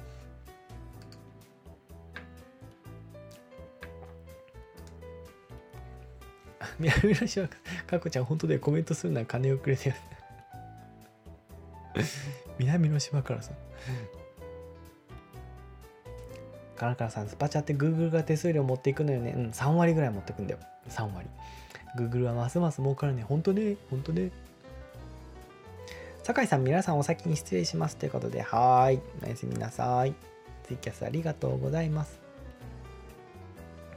[6.79, 7.49] 南の島
[7.87, 9.97] かこちゃん、本当でコメントするなら金をくれてる。
[12.59, 13.53] 南の島からさ。
[16.79, 19.33] カラカラさん、スパチャって Google が手数料持っていくのよね。
[19.37, 20.61] うん、3割ぐらい持っていくんだよ。
[20.89, 21.29] 3割。
[21.97, 23.25] Google はますます儲かるね。
[23.25, 23.77] ほんとね。
[23.91, 24.31] ほんとね。
[26.23, 27.97] 酒井さん、皆さんお先に失礼します。
[27.97, 29.01] ということで、はーい。
[29.25, 30.15] おやすみなさい。
[30.63, 32.28] ツイキャスありがとうございます。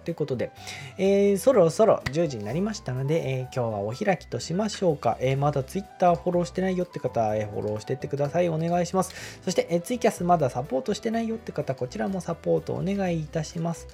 [0.04, 0.52] ということで、
[0.97, 5.18] えー、そろそろ10時になりましたので、えー、今日はお開きとしましょうか。
[5.20, 8.49] えー、まだ Twitter フォローしてないよって方、えフォローしてってください。
[8.49, 9.39] お願いします。
[9.43, 13.88] そして、えツイキャスまだサポートしてないよって方、こちらもサポートお願いいたします。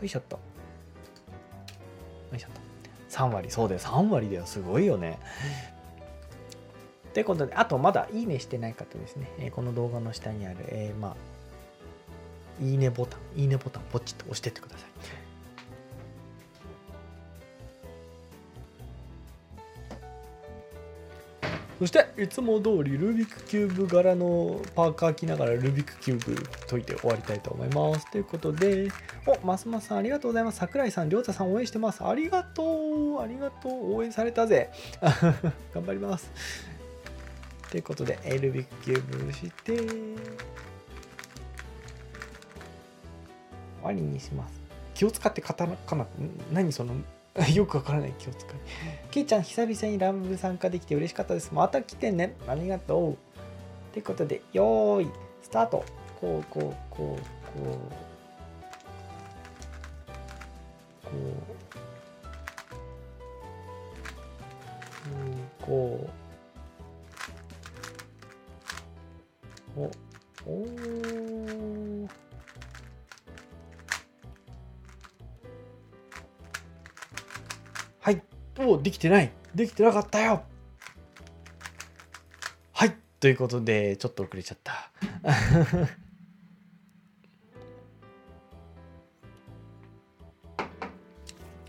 [0.00, 0.36] よいしょっと。
[0.36, 0.40] よ
[2.36, 2.60] いしょっと。
[3.10, 3.80] 3割、そうだよ。
[3.80, 4.46] 3割だよ。
[4.46, 5.18] すごいよね。
[7.12, 11.16] ということで、あとまだいいねしてない方ですね、えこの動画の下にある、えまあ、
[12.64, 15.19] いいねボタン、いいねボタンポチッと押してってください。
[21.80, 26.36] そしていつも通りルービックキューブ柄のパーカー着ながらルービックキューブ
[26.68, 28.10] 解いて終わりたいと思います。
[28.10, 28.90] ということで、
[29.26, 30.58] お、ますますさんありがとうございます。
[30.58, 32.04] 桜井さん、りょうたさん応援してます。
[32.04, 33.22] ありがとう。
[33.22, 33.94] ありがとう。
[33.94, 34.70] 応援されたぜ。
[35.72, 36.30] 頑張ります。
[37.70, 39.86] ということで、ルービックキューブして、終
[43.82, 44.60] わりにします。
[44.92, 46.06] 気を使って刀かな
[46.52, 46.92] 何その
[47.54, 48.54] よくわからない気を使い。
[49.10, 51.52] けいちゃん、久々にランブ参加できて嬉しかったです。
[51.52, 52.36] また来てね。
[52.46, 53.12] ありがとう。
[53.12, 53.16] っ
[53.92, 55.10] てことで、よーい、
[55.42, 55.84] スタート。
[56.20, 58.00] こう、こう、こう、こう。
[61.04, 61.16] こう。
[65.10, 66.08] うんこ
[69.76, 69.80] う。
[69.80, 69.90] お、
[70.46, 72.08] おー。
[78.68, 80.42] おできてないできてなかったよ
[82.72, 84.90] はいということでちょっと遅れちゃった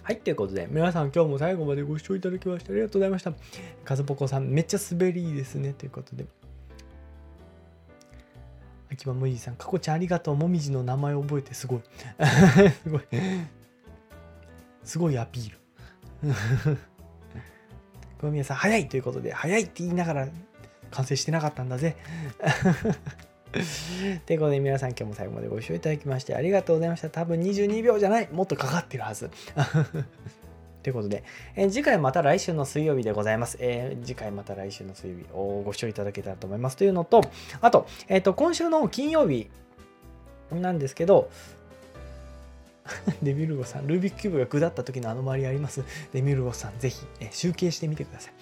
[0.04, 3.32] はい、ということで、皆さん今日も最後までご視聴いただきましてありがとうございました。
[3.86, 5.74] カズポコさん、めっちゃ滑りいいですね。
[5.74, 6.26] ということで。
[8.92, 10.36] 秋葉もじさん、かこちゃんありがとう。
[10.36, 11.82] もみじの名前覚えてすごい。
[12.84, 13.02] すごい。
[14.84, 15.61] すごいアピール。
[18.20, 20.28] 小宮さん、早いということで、早いって言いながら
[20.92, 21.96] 完成してなかったんだぜ。
[24.26, 27.10] ということで皆さん今日も最後までご視聴いただきましてありがとうございました。
[27.10, 28.30] 多分22秒じゃない。
[28.32, 29.30] もっとかかってるはず。
[30.84, 31.24] ということで、
[31.56, 33.58] えー、次回また来週の水曜日でございます。
[33.60, 36.78] えー、次回また来週の水曜日をご視聴いただけたらと思います。
[36.78, 37.22] というのと、
[37.60, 39.50] あと、えっ、ー、と、今週の金曜日
[40.52, 41.30] なんですけど、
[43.22, 45.84] デミルゴさん、ルービックキューブが下った時のアノマリーあります？
[46.14, 48.34] デミルゴさん、ぜひ、え集計してみてください。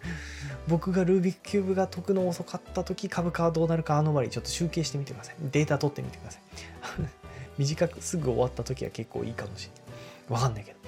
[0.68, 5.36] 僕がルービックキューブが解くの遅かった時、株価はどうなるかアノマリーちょっと集計してみてください。
[5.50, 6.42] データ取ってみてください。
[7.58, 9.80] 短くすぐ終わった時は結構いいかもしれない。
[10.32, 10.78] わかんないけど。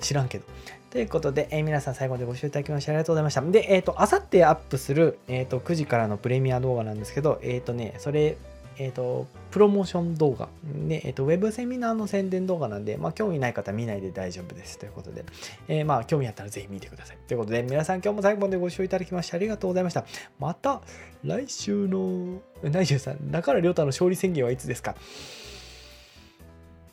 [0.00, 0.44] 知らんけど。
[0.90, 3.40] ということで、えー、皆さん最後までご視聴いただきましてありがとうございました。
[3.42, 8.36] で、えっ、ー、と、あさってアップする、えっ、ー、と、9時からのプレミア動画なんですけど、えっ、とね、それ、
[8.78, 14.78] えっ、ー、と、プロモーション動画、ねえーと、ウェブセミナーの宣伝動画なんで、まあ、興味ない方は見ないで大丈夫です。
[14.78, 15.24] ということで、
[15.68, 17.18] えー、まあ、興味あったらぜひ見てください。
[17.28, 20.04] ということで、皆さん今日も最後までご視聴いただきましてありがとうございました。
[20.38, 20.82] また
[21.22, 24.94] 来週の、来週さん、中原亮太の勝利宣言はいつですか？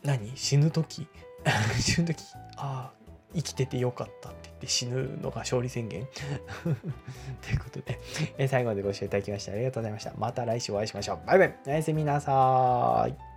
[0.04, 0.32] 何？
[0.36, 1.08] 死ぬ時？
[1.80, 2.24] 死ぬ時？
[2.58, 3.01] ああ、
[3.34, 6.06] 生きててよかったって言って死ぬのが勝利宣言？
[7.42, 8.00] ということで、
[8.38, 10.14] え最後までご視聴いただきましてありがとうございました。
[10.18, 11.20] また来週お会いしましょう。
[11.28, 13.31] バイバイおやすみなさい。